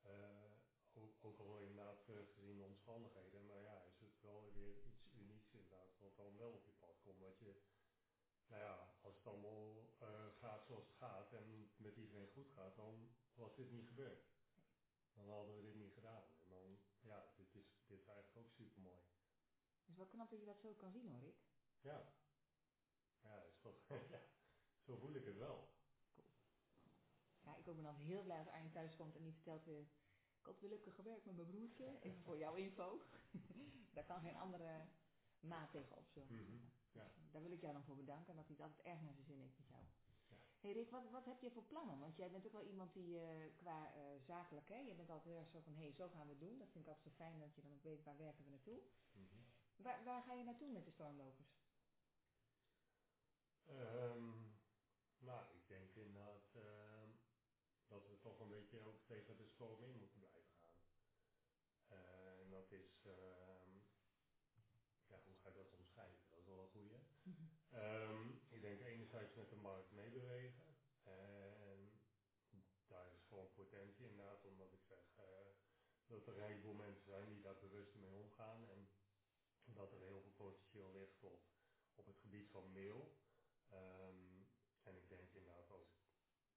eh, 0.02 0.52
ook, 0.94 1.14
ook 1.22 1.40
al 1.40 1.60
inderdaad 1.60 2.10
eh, 2.10 2.16
gezien 2.36 2.58
de 2.58 2.64
omstandigheden, 2.64 3.46
maar 3.46 3.62
ja, 3.62 3.82
is 3.84 4.00
het 4.00 4.22
wel 4.22 4.52
weer 4.54 4.84
iets 4.84 5.06
unieks 5.14 5.54
inderdaad, 5.54 5.98
wat 6.00 6.16
dan 6.16 6.38
wel 6.38 6.52
op 6.52 6.66
je 6.66 6.72
pad 6.72 7.00
komt. 7.04 7.20
Dat 7.20 7.40
je, 7.40 7.62
nou 8.48 8.62
ja, 8.62 8.94
als 9.02 9.16
het 9.16 9.28
allemaal 9.28 9.88
gaat 10.40 10.66
zoals 10.66 10.88
het 10.88 10.96
gaat 10.96 11.34
en 11.34 11.72
met 11.78 11.96
iedereen 11.98 12.30
goed 12.34 12.50
gaat, 12.52 12.76
dan 12.76 13.10
was 13.36 13.56
dit 13.56 13.72
niet 13.72 13.88
gebeurd. 13.88 14.28
Dan 15.14 15.30
hadden 15.30 15.56
we 15.56 15.62
dit 15.62 15.76
niet 15.76 15.94
gedaan. 15.94 16.24
En 16.44 16.50
dan, 16.50 16.80
ja, 17.00 17.26
dit 17.90 18.00
is, 18.00 18.08
eigenlijk 18.08 18.38
ook 18.38 18.52
super 18.52 18.82
mooi. 18.82 19.02
Het 19.80 19.90
is 19.90 19.96
wel 19.96 20.06
knap 20.06 20.30
dat 20.30 20.40
je 20.40 20.46
dat 20.46 20.60
zo 20.60 20.74
kan 20.74 20.92
zien 20.92 21.08
hoor, 21.08 21.20
Rick. 21.20 21.40
Ja, 21.82 22.14
ja, 23.22 23.42
is 23.42 23.60
toch, 23.60 23.88
ja, 24.14 24.22
zo 24.86 24.96
voel 24.96 25.16
ik 25.16 25.26
het 25.26 25.38
wel. 25.38 25.70
Ja, 27.42 27.56
ik 27.56 27.68
ook 27.68 27.76
ben 27.76 27.84
dan 27.84 27.96
heel 27.96 28.24
blij 28.24 28.38
als 28.38 28.48
Arjen 28.48 28.72
thuis 28.72 28.96
komt 28.96 29.16
en 29.16 29.24
die 29.24 29.34
vertelt 29.34 29.66
weer... 29.66 29.88
Ik 30.40 30.86
had 30.86 30.94
gewerkt 30.94 31.26
met 31.26 31.36
mijn 31.36 31.48
broertje. 31.48 32.00
Even 32.02 32.22
voor 32.22 32.38
jouw 32.38 32.56
info. 32.56 33.02
Daar 33.94 34.04
kan 34.04 34.22
geen 34.22 34.36
andere 34.36 34.88
maat 35.40 35.72
tegen 35.72 35.98
op 35.98 36.10
zo. 36.10 36.24
Mhm, 36.28 36.58
ja. 36.92 37.12
Daar 37.32 37.42
wil 37.42 37.52
ik 37.52 37.62
jou 37.62 37.74
dan 37.74 37.84
voor 37.84 37.96
bedanken. 37.96 38.36
Dat 38.36 38.48
hij 38.48 38.56
het 38.56 38.66
altijd 38.66 38.86
erg 38.86 39.02
naar 39.02 39.14
zijn 39.14 39.26
zin 39.26 39.40
heeft 39.40 39.58
met 39.58 39.68
jou. 39.68 39.84
Hey 40.62 40.72
Rick, 40.74 40.90
wat, 40.92 41.10
wat 41.12 41.26
heb 41.26 41.42
je 41.42 41.52
voor 41.52 41.64
plannen? 41.64 42.00
Want 42.00 42.18
jij 42.18 42.32
bent 42.32 42.46
ook 42.46 42.52
wel 42.52 42.64
iemand 42.64 42.94
die 42.94 43.20
eh, 43.20 43.56
qua 43.56 43.94
eh, 43.94 44.02
zakelijk... 44.22 44.70
Hè, 44.70 44.78
je 44.78 44.96
bent 44.96 45.10
altijd 45.10 45.34
heel 45.34 45.40
erg 45.40 45.50
zo 45.50 45.60
van, 45.60 45.74
hé, 45.74 45.82
hey, 45.84 45.94
zo 45.94 46.10
gaan 46.10 46.26
we 46.26 46.32
het 46.32 46.40
doen. 46.40 46.58
Dat 46.58 46.72
vind 46.72 46.84
ik 46.84 46.90
altijd 46.90 47.06
zo 47.08 47.24
fijn 47.24 47.40
dat 47.40 47.56
je 47.56 47.62
dan 47.62 47.74
ook 47.74 47.84
weet 47.84 48.04
waar 48.04 48.18
werken 48.18 48.44
we 48.44 48.50
naartoe. 48.50 48.80
Mhm. 49.12 49.42
Waar, 49.76 50.04
waar 50.04 50.22
ga 50.24 50.34
je 50.34 50.44
naartoe 50.44 50.72
met 50.72 50.86
de 50.86 50.92
stormlopers? 50.92 51.58
Ehm, 53.66 54.32
nou, 55.18 55.46
ik 55.54 55.68
denk 55.68 55.96
inderdaad 55.96 56.56
ehm, 56.56 57.10
dat 57.88 58.08
we 58.08 58.20
toch 58.20 58.40
een 58.40 58.50
beetje 58.50 58.80
ook 58.80 59.06
tegen 59.06 59.38
de 59.38 59.48
storm 59.48 59.84
in 59.84 59.98
moeten 60.00 60.20
blijven 60.20 60.54
gaan. 60.62 60.80
Eh, 61.88 62.40
en 62.42 62.50
dat 62.50 62.72
is, 62.72 63.06
ehm, 63.06 63.72
ja, 65.08 65.20
hoe 65.26 65.36
ga 65.42 65.50
ik 65.50 65.56
dat 65.56 65.74
omschrijven? 65.74 66.30
Dat 66.30 66.40
is 66.40 66.46
wel 66.46 66.60
een 66.60 66.70
goeie. 66.70 67.00
Ehm, 67.70 68.30
ik 68.50 68.62
denk 68.62 68.82
enerzijds 68.82 69.34
met 69.34 69.50
de 69.50 69.56
markt 69.56 69.92
meebewegen. 69.92 70.76
En 71.04 71.92
daar 72.88 73.14
is 73.14 73.24
gewoon 73.28 73.54
potentie 73.54 74.06
inderdaad, 74.06 74.46
omdat 74.46 74.74
ik 74.74 74.84
zeg 74.84 75.00
eh, 75.16 75.24
dat 76.10 76.28
er 76.28 76.38
een 76.38 76.48
heleboel 76.50 76.74
mensen 76.74 77.06
zijn 77.06 77.30
die 77.30 77.42
daar 77.42 77.58
bewust 77.58 77.96
mee 77.96 78.14
omgaan. 78.14 78.70
En 78.70 78.90
dat 79.64 79.92
er 79.94 80.02
heel 80.02 80.22
veel 80.22 80.32
potentieel 80.32 80.92
ligt 80.92 81.24
op, 81.24 81.42
op 81.96 82.06
het 82.06 82.20
gebied 82.20 82.50
van 82.50 82.72
mail. 82.72 83.18
Ehm, 83.70 84.44
en 84.84 84.96
ik 84.96 85.10
denk 85.10 85.34
inderdaad 85.34 85.72
als 85.72 85.82
ik 85.82 86.00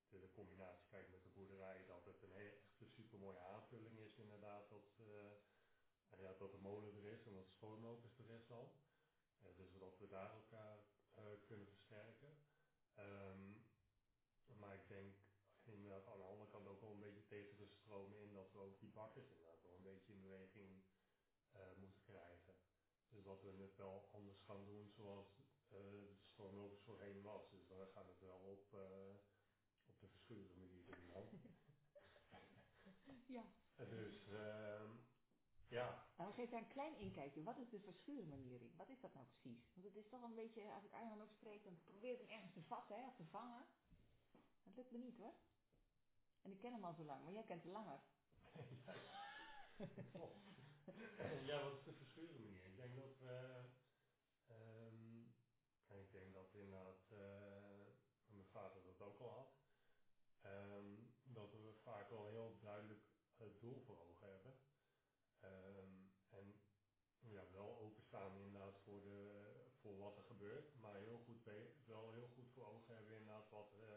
de, 0.09 0.18
de 0.18 0.30
combinatie 0.30 0.88
kijk 0.88 1.09
met 1.09 1.23
de 1.23 1.28
boerderij, 1.28 1.85
dat 1.87 2.04
het 2.04 2.23
een 2.23 2.32
hele, 2.32 2.50
echt 2.50 2.80
een 2.80 2.90
super 2.90 3.18
mooie 3.18 3.38
aanvulling 3.38 3.99
is 3.99 4.18
inderdaad. 4.18 4.68
Dat, 4.68 4.99
eh, 4.99 5.32
ja, 6.18 6.32
dat 6.38 6.52
de 6.52 6.59
molen 6.59 6.97
er 6.97 7.04
is 7.04 7.26
en 7.26 7.35
dat 7.35 7.47
de 7.47 7.52
stormlopers 7.52 8.18
er 8.18 8.30
is 8.30 8.50
al. 8.50 8.75
Eh, 9.40 9.56
dus 9.56 9.73
dat 9.78 9.99
we 9.99 10.09
daar 10.09 10.30
elkaar 10.30 10.78
eh, 11.11 11.25
kunnen 11.47 11.66
versterken. 11.66 12.37
Ehm, 12.94 13.52
maar 14.58 14.75
ik 14.75 14.88
denk 14.88 15.17
inderdaad 15.93 16.13
aan 16.13 16.21
de 16.21 16.33
andere 16.33 16.50
kant 16.50 16.67
ook 16.67 16.81
wel 16.81 16.91
een 16.93 17.07
beetje 17.07 17.26
tegen 17.26 17.57
de 17.57 17.67
stroom 17.67 18.15
in 18.15 18.33
dat 18.33 18.52
we 18.52 18.59
ook 18.59 18.78
die 18.81 18.89
bakkers 18.91 19.28
inderdaad 19.31 19.63
wel 19.63 19.75
een 19.76 19.83
beetje 19.83 20.13
in 20.13 20.21
beweging 20.21 20.83
eh, 21.52 21.61
moeten 21.76 22.02
krijgen. 22.02 22.55
Dus 23.09 23.25
dat 23.25 23.43
we 23.43 23.63
het 23.63 23.76
wel 23.76 24.09
anders 24.13 24.41
gaan 24.41 24.65
doen 24.65 24.91
zoals 24.91 25.28
eh, 25.69 25.78
de 25.78 26.28
stormlopers 26.33 26.83
voorheen 26.83 27.23
was. 27.23 27.50
Dus 27.50 27.69
we 27.69 27.91
gaan 27.95 28.07
het 28.07 28.21
wel 28.21 28.37
op, 28.37 28.75
eh, 28.75 29.15
op 29.87 30.00
de 30.00 30.09
verschillende 30.09 30.55
manier 30.55 30.85
doen 30.87 31.07
dan. 31.13 31.28
Ja. 33.26 33.45
Eh, 33.76 33.89
dus 33.89 34.28
ehm, 34.28 34.91
ja, 35.69 36.07
Nou, 36.17 36.33
geef 36.35 36.50
daar 36.50 36.61
een 36.61 36.69
klein 36.69 36.97
inkijkje. 36.97 37.43
Wat 37.43 37.59
is 37.59 37.69
de 37.69 37.81
verschuurmanier, 37.81 38.59
Rick? 38.59 38.76
Wat 38.76 38.89
is 38.89 39.00
dat 39.00 39.15
nou 39.15 39.26
precies? 39.26 39.73
Want 39.75 39.87
het 39.87 39.97
is 39.97 40.09
toch 40.09 40.23
een 40.23 40.35
beetje, 40.35 40.73
als 40.73 40.85
ik 40.85 40.93
Arjan 40.93 41.23
ook 41.23 41.33
spreek, 41.33 41.65
dan 41.65 41.78
probeer 41.85 42.13
ik 42.13 42.19
hem 42.19 42.28
ergens 42.28 42.52
te 42.52 42.63
vatten, 42.63 42.97
hè, 42.97 43.07
of 43.07 43.17
te 43.17 43.26
vangen. 43.26 43.67
Dat 44.65 44.76
lukt 44.76 44.91
me 44.91 44.99
niet 44.99 45.17
hoor. 45.17 45.35
En 46.43 46.50
ik 46.52 46.59
ken 46.59 46.73
hem 46.73 46.85
al 46.85 46.95
zo 46.95 47.05
lang, 47.05 47.25
maar 47.25 47.33
jij 47.33 47.45
kent 47.45 47.63
hem 47.63 47.73
langer. 47.73 48.00
klopt. 50.13 50.37
ja, 51.50 51.63
wat 51.63 51.73
is 51.78 51.83
de 51.83 51.93
verschillende 51.95 52.39
manier? 52.39 52.65
Ik 52.65 52.76
denk 52.76 52.97
dat 52.97 53.19
we, 53.19 53.65
en 55.87 55.99
ik 56.00 56.13
denk 56.13 56.33
dat 56.33 56.55
inderdaad, 56.55 57.11
eh, 57.11 57.87
mijn 58.26 58.47
vader 58.47 58.83
dat 58.83 59.00
ook 59.00 59.21
al 59.21 59.31
had, 59.31 59.52
ehm, 60.41 60.95
dat 61.23 61.52
we 61.52 61.73
vaak 61.83 62.09
wel 62.09 62.26
heel 62.26 62.59
duidelijk 62.59 63.00
het 63.37 63.61
doel 63.61 63.81
voor 63.81 63.99
ogen 64.00 64.28
hebben. 64.28 64.55
Ehm, 65.41 66.07
en 66.28 66.61
ja, 67.21 67.50
wel 67.50 67.76
openstaan 67.78 68.37
inderdaad 68.37 68.78
voor, 68.78 69.02
de, 69.02 69.43
voor 69.81 69.97
wat 69.97 70.17
er 70.17 70.23
gebeurt, 70.23 70.75
maar 70.75 70.95
heel 70.95 71.19
goed, 71.19 71.43
we- 71.45 71.73
wel 71.85 72.11
heel 72.11 72.28
goed 72.28 72.50
voor 72.50 72.67
ogen 72.67 72.95
hebben 72.95 73.15
inderdaad 73.15 73.49
wat, 73.50 73.73
eh, 73.73 73.97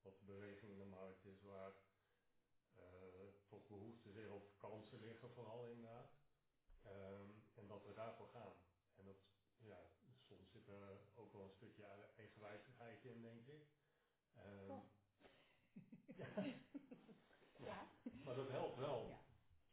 wat 0.00 0.18
de 0.18 0.24
beweging 0.24 0.72
in 0.72 0.78
de 0.78 0.84
markt 0.84 1.24
is, 1.24 1.40
waar 1.42 1.72
eh, 2.74 2.84
toch 3.46 3.66
behoeftes 3.66 4.12
liggen 4.12 4.34
of 4.34 4.56
kansen 4.56 4.98
liggen 5.00 5.27
vooral 5.38 5.66
inderdaad. 5.66 6.10
Ehm, 6.82 7.30
en 7.54 7.66
dat 7.66 7.84
we 7.84 7.92
daarvoor 7.92 8.28
gaan. 8.28 8.52
En 8.96 9.04
dat, 9.04 9.16
ja, 9.58 9.80
soms 10.20 10.50
zit 10.50 10.68
er 10.68 10.98
ook 11.14 11.32
wel 11.32 11.42
een 11.42 11.58
stukje 11.60 11.84
eigenwijzigheid 12.16 13.04
in, 13.04 13.22
denk 13.22 13.46
ik. 13.46 13.66
Toch? 14.66 14.84
ja, 16.22 16.44
Ja. 17.68 17.88
maar 18.24 18.34
dat 18.34 18.48
helpt 18.48 18.76
wel. 18.76 19.06
Ja. 19.08 19.20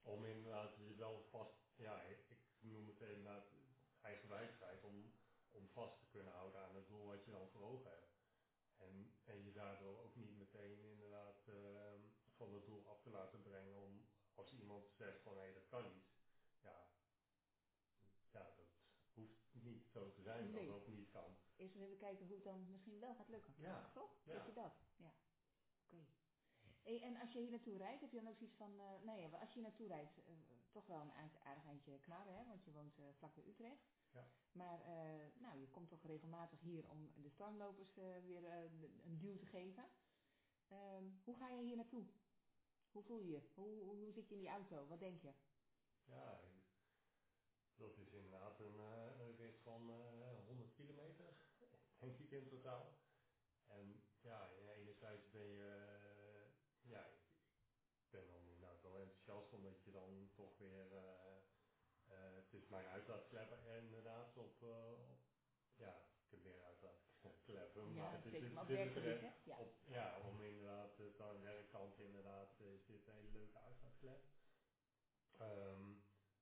Om 0.02 0.26
inderdaad 0.26 0.76
je 0.76 0.96
wel 0.96 1.24
vast, 1.30 1.58
ja, 1.76 2.02
ik, 2.02 2.38
noem 2.60 2.88
het 2.88 3.02
inderdaad 3.02 3.46
eigenwijzigheid, 4.02 4.84
om, 4.84 5.14
om 5.52 5.70
vast 5.70 6.00
te 6.00 6.06
kunnen 6.06 6.34
houden 6.34 6.62
aan 6.62 6.76
het 6.76 6.88
doel 6.88 7.06
wat 7.06 7.26
je 7.26 7.32
dan 7.32 7.50
voor 7.50 7.62
ogen 7.62 7.92
hebt. 7.92 8.14
En, 8.78 9.14
en 9.24 9.44
je 9.44 9.52
daardoor 9.52 10.00
ook 10.00 10.16
niet 10.16 10.38
meteen 10.38 10.80
inderdaad 10.80 11.48
ehm, 11.48 12.02
van 12.36 12.54
het 12.54 12.66
doel 12.66 12.90
af 12.90 13.02
te 13.02 13.10
laten 13.10 13.42
brengen 13.42 13.78
om 13.78 14.05
als 14.36 14.52
iemand 14.52 14.90
zegt 14.92 15.22
van 15.22 15.38
hé 15.38 15.54
dat 15.54 15.68
kan 15.68 15.84
niet. 15.94 16.06
Ja, 16.62 16.88
ja, 18.32 18.52
dat 18.56 18.66
hoeft 19.14 19.40
niet 19.52 19.88
zo 19.90 20.12
te 20.12 20.22
zijn 20.22 20.52
Nee. 20.52 20.68
dat 20.68 20.86
dat 20.86 20.88
niet 20.88 21.10
kan. 21.10 21.38
Eerst 21.56 21.76
eens 21.76 21.84
even 21.84 21.98
kijken 21.98 22.26
hoe 22.26 22.36
het 22.36 22.44
dan 22.44 22.72
misschien 22.72 23.00
wel 23.00 23.16
gaat 23.16 23.28
lukken. 23.30 23.54
Ja, 23.58 23.90
Toch? 23.94 24.12
ja. 24.24 24.34
Weet 24.34 24.46
je 24.46 24.54
dat? 24.54 24.74
Ja. 24.96 25.14
Oké. 25.84 26.06
Hey, 26.82 27.02
en 27.02 27.18
als 27.20 27.32
je 27.32 27.40
hier 27.40 27.50
naartoe 27.50 27.78
rijdt, 27.78 28.02
heb 28.02 28.12
je 28.12 28.18
dan 28.22 28.28
ook 28.28 28.38
zoiets 28.38 28.56
van, 28.56 28.80
eh 28.80 29.00
nee, 29.02 29.20
ja, 29.22 29.38
als 29.38 29.48
je 29.50 29.54
hier 29.54 29.64
naartoe 29.64 29.88
rijdt, 29.88 30.18
eh, 30.18 30.34
toch 30.72 30.86
wel 30.86 31.02
een 31.02 31.12
aardig, 31.12 31.40
aardig 31.40 31.66
eindje 31.66 32.00
knarren, 32.00 32.36
hè, 32.38 32.46
want 32.46 32.64
je 32.66 32.72
woont 32.72 32.98
eh, 32.98 33.06
vlak 33.18 33.36
bij 33.36 33.44
Utrecht. 33.48 33.88
Ja. 34.12 34.28
Maar 34.52 34.82
eh, 34.82 35.26
nou, 35.38 35.60
je 35.60 35.70
komt 35.70 35.90
toch 35.90 36.04
regelmatig 36.06 36.60
hier 36.60 36.90
om 36.90 37.12
de 37.16 37.30
stormlopers 37.30 37.98
eh, 37.98 38.18
weer 38.24 38.46
eh, 38.46 38.64
een 39.06 39.18
duw 39.18 39.38
te 39.38 39.46
geven. 39.46 39.86
Ehm, 40.68 41.04
hoe 41.24 41.36
ga 41.36 41.50
je 41.50 41.62
hier 41.64 41.76
naartoe? 41.76 42.06
Hoe 42.96 43.04
voel 43.04 43.20
je 43.20 43.32
je? 43.32 43.42
Hoe, 43.54 43.82
hoe, 43.84 43.96
hoe 43.96 44.12
zit 44.12 44.30
je 44.30 44.36
in 44.36 44.42
die 44.42 44.50
auto? 44.50 44.88
Wat 44.88 45.00
denk 45.00 45.22
je? 45.22 45.34
Ja, 46.04 46.40
dat 47.76 47.98
is 47.98 48.14
inderdaad 48.14 48.60
een, 48.60 48.80
eh, 48.80 49.20
een 49.20 49.36
rit 49.36 49.60
van 49.60 49.90
eh 49.90 50.46
100 50.46 50.74
kilometer, 50.74 51.36
denk 52.00 52.20
ik 52.20 52.32
in 52.32 52.48
totaal. 52.48 52.98
En 53.68 54.04
ja, 54.22 54.50
enerzijds 54.76 55.30
ben 55.32 55.48
je, 55.48 55.66
eh, 55.66 56.90
ja, 56.90 57.06
ik 57.06 58.10
ben 58.10 58.28
dan 58.28 58.48
inderdaad 58.48 58.82
wel 58.82 59.00
enthousiast 59.00 59.54
omdat 59.54 59.84
je 59.84 59.92
dan 59.92 60.30
toch 60.34 60.58
weer, 60.58 60.92
eh, 60.92 61.38
eh, 62.06 62.36
het 62.36 62.54
is 62.54 62.68
mijn 62.68 62.86
uitlaatklep 62.86 63.52
inderdaad 63.84 64.38
op, 64.38 64.62
eh, 64.62 64.92
op 65.10 65.20
ja, 65.76 65.96
ik 66.26 66.32
heb 66.32 66.44
meer 66.44 66.62
uitlaatkleppen, 66.62 67.94
maar 67.94 68.12
het 68.12 68.26
is, 68.26 68.32
dit 68.68 68.96
is? 68.96 69.44
Ja. 69.44 69.58
op, 69.58 69.76
ja, 69.86 70.18
inderdaad, 70.40 70.98
het 70.98 71.22
aan 71.22 71.36
de 71.36 71.42
werkkant 71.42 72.00
inderdaad, 72.00 72.60
is 72.60 72.86
dit 72.86 73.08
een 73.08 73.14
hele 73.14 73.48
Ehm, 75.38 75.94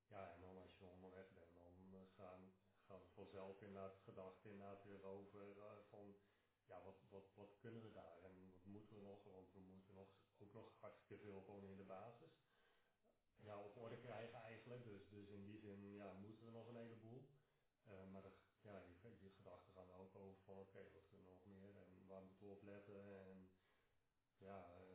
ja, 0.08 0.32
en 0.34 0.42
dan 0.42 0.58
als 0.58 0.78
je 0.78 0.86
onderweg 0.86 1.34
bent, 1.34 1.54
dan 1.54 1.94
eh, 1.94 2.00
gaan, 2.16 2.54
gaan 2.86 3.00
we 3.00 3.06
vanzelf 3.14 3.62
inderdaad 3.62 4.00
gedachten 4.04 4.50
inderdaad 4.50 4.84
weer 4.84 5.04
over 5.04 5.58
eh, 5.58 5.78
van 5.90 6.16
ja, 6.66 6.82
wat, 6.84 7.04
wat, 7.10 7.34
wat 7.36 7.58
kunnen 7.60 7.82
we 7.82 7.92
daar 7.92 8.24
en 8.24 8.52
wat 8.52 8.66
moeten 8.66 8.96
we 8.96 9.02
nog, 9.02 9.24
want 9.24 9.54
we 9.54 9.60
moeten 9.60 9.94
nog, 9.94 10.08
ook 10.38 10.54
nog 10.54 10.72
hartstikke 10.80 11.24
veel 11.24 11.42
gewoon 11.42 11.64
in 11.64 11.78
de 11.78 11.84
basis. 11.84 12.42
Ja, 13.36 13.58
op 13.60 13.78
orde 13.78 13.98
krijgen 13.98 14.40
eigenlijk, 14.40 14.84
dus, 14.84 15.10
dus 15.10 15.28
in 15.28 15.44
die 15.44 15.60
zin 15.60 15.94
ja, 15.94 16.14
moeten 16.14 16.46
we 16.46 16.52
nog 16.52 16.68
een 16.68 16.76
heleboel. 16.76 17.28
Eh, 17.84 18.06
maar 18.12 18.22
de, 18.22 18.32
ja, 18.62 18.80
die, 18.80 19.18
die 19.20 19.32
gedachten 19.32 19.74
gaan 19.74 19.92
ook 19.92 20.16
over 20.16 20.42
van 20.44 20.58
oké, 20.58 20.90
wat 20.94 21.08
kunnen 21.08 21.26
we 21.26 21.32
nog 21.32 21.46
meer 21.46 21.76
en 21.76 22.08
waar 22.08 22.24
moeten 22.24 22.48
we 22.48 22.54
op 22.54 22.64
letten 22.64 23.20
en 23.20 23.50
ja, 24.38 24.74
eh, 24.74 24.93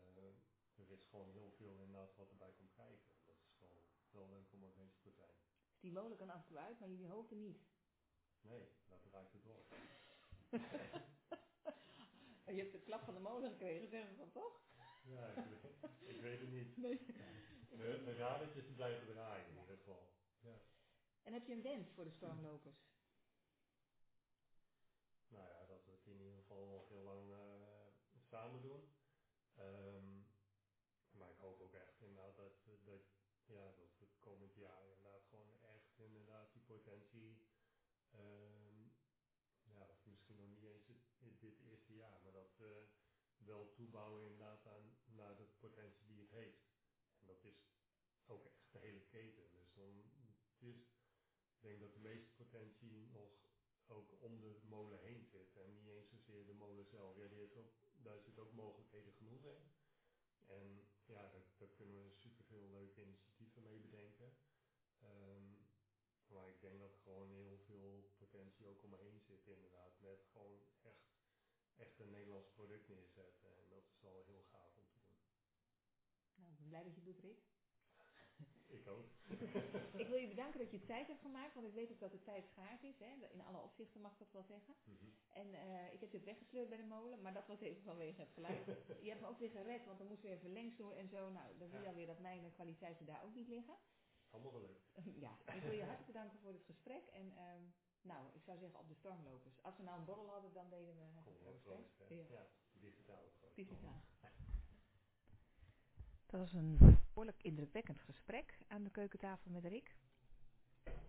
is 0.99 1.09
gewoon 1.09 1.31
heel 1.31 1.51
veel 1.51 1.71
inderdaad 1.71 2.17
wat 2.17 2.31
erbij 2.31 2.53
komt 2.53 2.73
kijken. 2.73 3.13
Dat 3.25 3.37
is 3.45 3.59
wel, 3.59 3.85
wel 4.11 4.29
leuk 4.29 4.53
om 4.53 4.65
aanwezig 4.65 5.01
te 5.01 5.13
zijn. 5.13 5.35
Dus 5.71 5.81
die 5.81 5.93
molen 5.93 6.17
kan 6.17 6.31
af 6.31 6.41
en 6.41 6.47
toe 6.47 6.59
uit, 6.59 6.79
maar 6.79 6.89
jullie 6.89 7.07
hoofden 7.07 7.39
niet. 7.39 7.67
Nee, 8.41 8.69
dat 8.89 9.03
draait 9.03 9.33
het 9.33 9.45
door. 9.45 9.65
je 12.57 12.63
hebt 12.63 12.73
de 12.73 12.81
klap 12.81 13.05
van 13.05 13.15
de 13.15 13.21
molen 13.21 13.51
gekregen, 13.51 13.89
zeggen 13.89 14.11
ze 14.11 14.17
dan 14.17 14.31
toch? 14.31 14.61
Ja, 15.05 15.29
ik 15.29 15.45
weet, 15.45 16.15
ik 16.15 16.21
weet 16.21 16.41
het 16.41 16.51
niet. 16.51 16.77
Nee. 16.77 17.07
De, 17.69 18.03
de 18.05 18.15
radertjes 18.15 18.73
blijven 18.75 19.07
draaien 19.07 19.49
in 19.49 19.61
ieder 19.61 19.77
geval. 19.77 20.13
Ja. 20.41 20.61
En 21.23 21.33
heb 21.33 21.47
je 21.47 21.53
een 21.53 21.63
wens 21.63 21.93
voor 21.93 22.05
de 22.05 22.11
stormlopers? 22.11 22.87
Nou 25.29 25.49
ja, 25.49 25.67
dat 25.67 25.85
we 25.85 25.91
het 25.91 26.07
in 26.07 26.21
ieder 26.21 26.35
geval 26.35 26.67
nog 26.67 26.89
heel 26.89 27.03
lang 27.03 27.33
eh, 27.33 27.39
samen 28.21 28.63
doen. 28.63 28.93
Ehm, 29.55 30.21
maar 31.11 31.31
ik 31.31 31.39
hoop 31.39 31.61
ook 31.61 31.75
dat, 32.39 32.85
dat, 32.85 33.03
ja, 33.47 33.73
dat 33.73 33.99
we 33.99 34.05
het 34.05 34.19
komend 34.19 34.55
jaar 34.55 34.87
inderdaad 34.89 35.25
gewoon 35.29 35.61
echt 35.63 35.99
inderdaad 35.99 36.53
die 36.53 36.63
potentie, 36.63 37.43
ehm, 38.11 38.83
ja, 39.63 39.87
of 39.87 40.07
misschien 40.07 40.37
nog 40.37 40.49
niet 40.49 40.63
eens 40.63 40.87
het- 40.87 41.41
dit 41.41 41.59
eerste 41.61 41.95
jaar, 41.95 42.21
maar 42.23 42.33
dat 42.33 42.57
we 42.57 42.87
wel 43.37 43.73
toebouwen 43.73 44.23
inderdaad 44.23 44.67
aan, 44.67 44.99
naar 45.05 45.37
de 45.37 45.45
potentie 45.59 46.07
die 46.07 46.21
het 46.21 46.31
heeft. 46.31 46.67
En 47.19 47.27
dat 47.27 47.45
is 47.45 47.67
ook 48.27 48.45
echt 48.45 48.73
de 48.73 48.79
hele 48.79 49.01
keten. 49.01 49.51
Dus 49.51 49.73
dan, 49.73 50.11
het 50.53 50.63
is, 50.63 50.77
ik 51.55 51.61
denk 51.61 51.81
dat 51.81 51.93
de 51.93 52.01
meeste 52.01 52.33
potentie 52.33 53.09
nog 53.11 53.31
ook 53.87 54.21
om 54.23 54.41
de 54.41 54.61
molen 54.63 55.01
heen 55.01 55.27
zit. 55.27 55.57
En 55.57 55.73
niet 55.75 55.89
eens 55.89 56.09
zozeer 56.11 56.47
de 56.47 56.53
molen 56.55 56.87
zelf. 56.87 57.17
Ja, 57.17 57.29
die 57.29 57.39
daar 57.97 58.21
zit 58.21 58.39
ook 58.39 58.53
mogelijkheden 58.53 59.13
genoeg 59.13 59.45
in. 59.45 59.71
En 60.47 60.89
ja, 61.05 61.31
daar, 61.59 61.69
kunnen 61.75 61.97
we 61.97 62.69
leuke 62.71 63.03
initiatieven 63.03 63.63
mee 63.63 63.81
bedenken. 63.81 64.37
Ehm, 65.01 65.47
maar 66.27 66.49
ik 66.49 66.61
denk 66.61 66.79
dat 66.81 66.93
er 66.93 66.99
gewoon 66.99 67.31
heel 67.31 67.59
veel 67.59 68.11
potentie 68.19 68.67
ook 68.69 68.83
om 68.83 68.91
me 68.91 68.97
heen 68.97 69.21
zit 69.21 69.47
inderdaad. 69.47 70.01
Met 70.01 70.27
gewoon 70.33 70.61
echt, 70.83 71.07
echt 71.77 71.99
een 71.99 72.11
Nederlands 72.11 72.49
product 72.51 72.89
neerzetten. 72.89 73.49
En 73.63 73.69
dat 73.69 73.85
is 73.89 74.01
wel 74.01 74.23
heel 74.27 74.43
gaaf 74.51 74.77
om 74.77 74.89
te 74.91 74.99
doen. 74.99 75.19
Nou, 76.35 76.51
ik 76.53 76.59
ben 76.59 76.69
blij 76.69 76.83
dat 76.83 76.95
je 76.95 77.01
het 77.01 77.05
doet, 77.05 77.21
Rick. 77.25 77.43
Ik 78.79 78.87
ook. 78.87 79.07
Ik 80.03 80.07
wil 80.09 80.17
je 80.19 80.29
bedanken 80.29 80.59
dat 80.61 80.71
je 80.71 80.85
tijd 80.85 81.07
hebt 81.07 81.21
gemaakt, 81.21 81.55
want 81.55 81.67
ik 81.67 81.73
weet 81.75 81.91
ook 81.93 82.01
dat 82.01 82.11
de 82.11 82.23
tijd 82.23 82.49
schaars 82.49 82.83
is. 82.83 82.99
Hè? 82.99 83.27
In 83.33 83.41
alle 83.43 83.59
opzichten 83.63 84.01
mag 84.01 84.13
ik 84.13 84.19
dat 84.19 84.33
wel 84.33 84.43
zeggen. 84.43 84.75
Mhm. 84.85 85.09
En 85.29 85.55
eh, 85.55 85.93
ik 85.93 86.01
heb 86.01 86.13
je 86.13 86.21
weggesleurd 86.21 86.69
bij 86.69 86.79
de 86.79 86.85
molen, 86.85 87.23
maar 87.23 87.33
dat 87.35 87.47
was 87.47 87.61
even 87.61 87.83
vanwege 87.83 88.21
het 88.21 88.31
geluid. 88.33 88.67
je 89.05 89.09
hebt 89.09 89.21
me 89.21 89.27
ook 89.27 89.39
weer 89.39 89.51
gered, 89.51 89.85
want 89.87 89.99
dan 89.99 90.07
moest 90.07 90.23
weer 90.23 90.39
verlengsnoer 90.39 90.97
en 90.97 91.09
zo. 91.09 91.31
Nou, 91.31 91.59
dan 91.59 91.69
zie 91.69 91.79
je 91.79 91.85
Ja. 91.85 91.91
alweer 91.91 92.07
dat 92.07 92.19
mijn 92.21 92.53
kwaliteiten 92.53 93.07
daar 93.07 93.25
ook 93.25 93.35
niet 93.35 93.49
liggen. 93.49 93.77
Allemaal 94.31 94.53
gelukt. 94.53 94.83
ja, 95.25 95.39
ik 95.55 95.63
wil 95.63 95.73
je 95.73 95.85
hartelijk 95.85 96.07
bedanken 96.07 96.39
voor 96.39 96.53
dit 96.53 96.65
gesprek. 96.65 97.07
En 97.07 97.37
ehm, 97.37 97.63
nou, 98.01 98.27
ik 98.33 98.43
zou 98.43 98.59
zeggen 98.59 98.79
op 98.79 98.89
de 98.89 98.95
stormlopers. 98.95 99.63
Als 99.63 99.77
we 99.77 99.83
nou 99.83 99.99
een 99.99 100.05
borrel 100.05 100.31
hadden, 100.31 100.53
dan 100.53 100.69
deden 100.69 100.95
we 100.97 101.03
het 101.03 101.59
hè? 102.09 102.15
Ja. 102.15 102.23
Ja, 102.29 102.47
digitaal 102.81 103.33
proost. 103.39 103.57
Digitaal. 103.57 104.03
Dat 106.27 106.41
was 106.41 106.53
een 106.53 106.79
behoorlijk 107.09 107.43
indrukwekkend 107.43 108.01
gesprek 108.01 108.59
aan 108.67 108.85
de 108.85 108.91
keukentafel 108.91 109.51
met 109.51 109.65
Rick. 109.65 109.97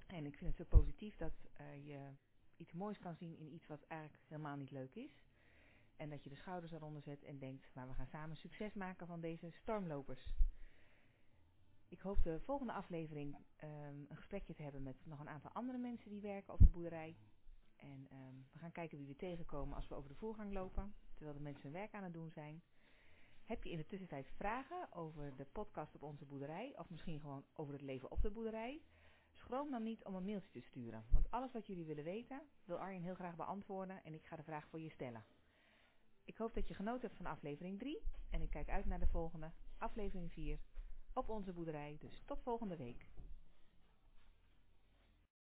En 0.07 0.25
ik 0.25 0.37
vind 0.37 0.57
het 0.57 0.67
zo 0.67 0.77
positief 0.77 1.15
dat 1.15 1.33
eh, 1.53 1.85
je 1.85 2.11
iets 2.55 2.73
moois 2.73 2.99
kan 2.99 3.15
zien 3.15 3.37
in 3.37 3.53
iets 3.53 3.67
wat 3.67 3.83
eigenlijk 3.83 4.23
helemaal 4.27 4.55
niet 4.55 4.71
leuk 4.71 4.95
is. 4.95 5.23
En 5.95 6.09
dat 6.09 6.23
je 6.23 6.29
de 6.29 6.35
schouders 6.35 6.71
eronder 6.71 7.01
zet 7.01 7.23
en 7.23 7.39
denkt, 7.39 7.73
maar 7.73 7.87
we 7.87 7.93
gaan 7.93 8.07
samen 8.07 8.37
succes 8.37 8.73
maken 8.73 9.07
van 9.07 9.21
deze 9.21 9.49
stormlopers. 9.51 10.29
Ik 11.89 11.99
hoop 11.99 12.23
de 12.23 12.39
volgende 12.39 12.73
aflevering 12.73 13.37
ehm, 13.55 13.95
een 14.07 14.15
gesprekje 14.15 14.53
te 14.53 14.63
hebben 14.63 14.83
met 14.83 15.05
nog 15.05 15.19
een 15.19 15.29
aantal 15.29 15.51
andere 15.51 15.77
mensen 15.77 16.09
die 16.09 16.21
werken 16.21 16.53
op 16.53 16.59
de 16.59 16.69
boerderij. 16.69 17.17
En 17.75 18.07
ehm, 18.09 18.35
we 18.51 18.59
gaan 18.59 18.71
kijken 18.71 18.97
wie 18.97 19.07
we 19.07 19.15
tegenkomen 19.15 19.75
als 19.75 19.87
we 19.87 19.95
over 19.95 20.09
de 20.09 20.15
voorgang 20.15 20.53
lopen, 20.53 20.93
terwijl 21.13 21.37
de 21.37 21.43
mensen 21.43 21.63
hun 21.63 21.71
werk 21.71 21.93
aan 21.93 22.03
het 22.03 22.13
doen 22.13 22.31
zijn. 22.31 22.61
Heb 23.43 23.63
je 23.63 23.69
in 23.69 23.77
de 23.77 23.85
tussentijd 23.85 24.29
vragen 24.29 24.91
over 24.91 25.35
de 25.35 25.45
podcast 25.45 25.95
op 25.95 26.03
onze 26.03 26.25
boerderij, 26.25 26.77
of 26.77 26.89
misschien 26.89 27.19
gewoon 27.19 27.45
over 27.53 27.73
het 27.73 27.81
leven 27.81 28.11
op 28.11 28.21
de 28.21 28.31
boerderij? 28.31 28.81
Schroom 29.31 29.71
dan 29.71 29.83
niet 29.83 30.03
om 30.03 30.15
een 30.15 30.25
mailtje 30.25 30.51
te 30.51 30.61
sturen, 30.61 31.05
want 31.11 31.31
alles 31.31 31.51
wat 31.51 31.67
jullie 31.67 31.85
willen 31.85 32.03
weten, 32.03 32.41
wil 32.63 32.79
Arjen 32.79 33.01
heel 33.01 33.15
graag 33.15 33.35
beantwoorden 33.35 34.03
en 34.03 34.13
ik 34.13 34.25
ga 34.25 34.35
de 34.35 34.43
vraag 34.43 34.67
voor 34.67 34.79
je 34.79 34.89
stellen. 34.89 35.25
Ik 36.23 36.37
hoop 36.37 36.53
dat 36.53 36.67
je 36.67 36.73
genoten 36.73 37.01
hebt 37.01 37.15
van 37.15 37.25
aflevering 37.25 37.79
3 37.79 38.01
en 38.29 38.41
ik 38.41 38.49
kijk 38.49 38.69
uit 38.69 38.85
naar 38.85 38.99
de 38.99 39.07
volgende, 39.07 39.51
aflevering 39.77 40.31
4, 40.31 40.59
op 41.13 41.29
onze 41.29 41.53
boerderij. 41.53 41.97
Dus 41.99 42.21
tot 42.25 42.41
volgende 42.41 42.75
week. 42.75 43.05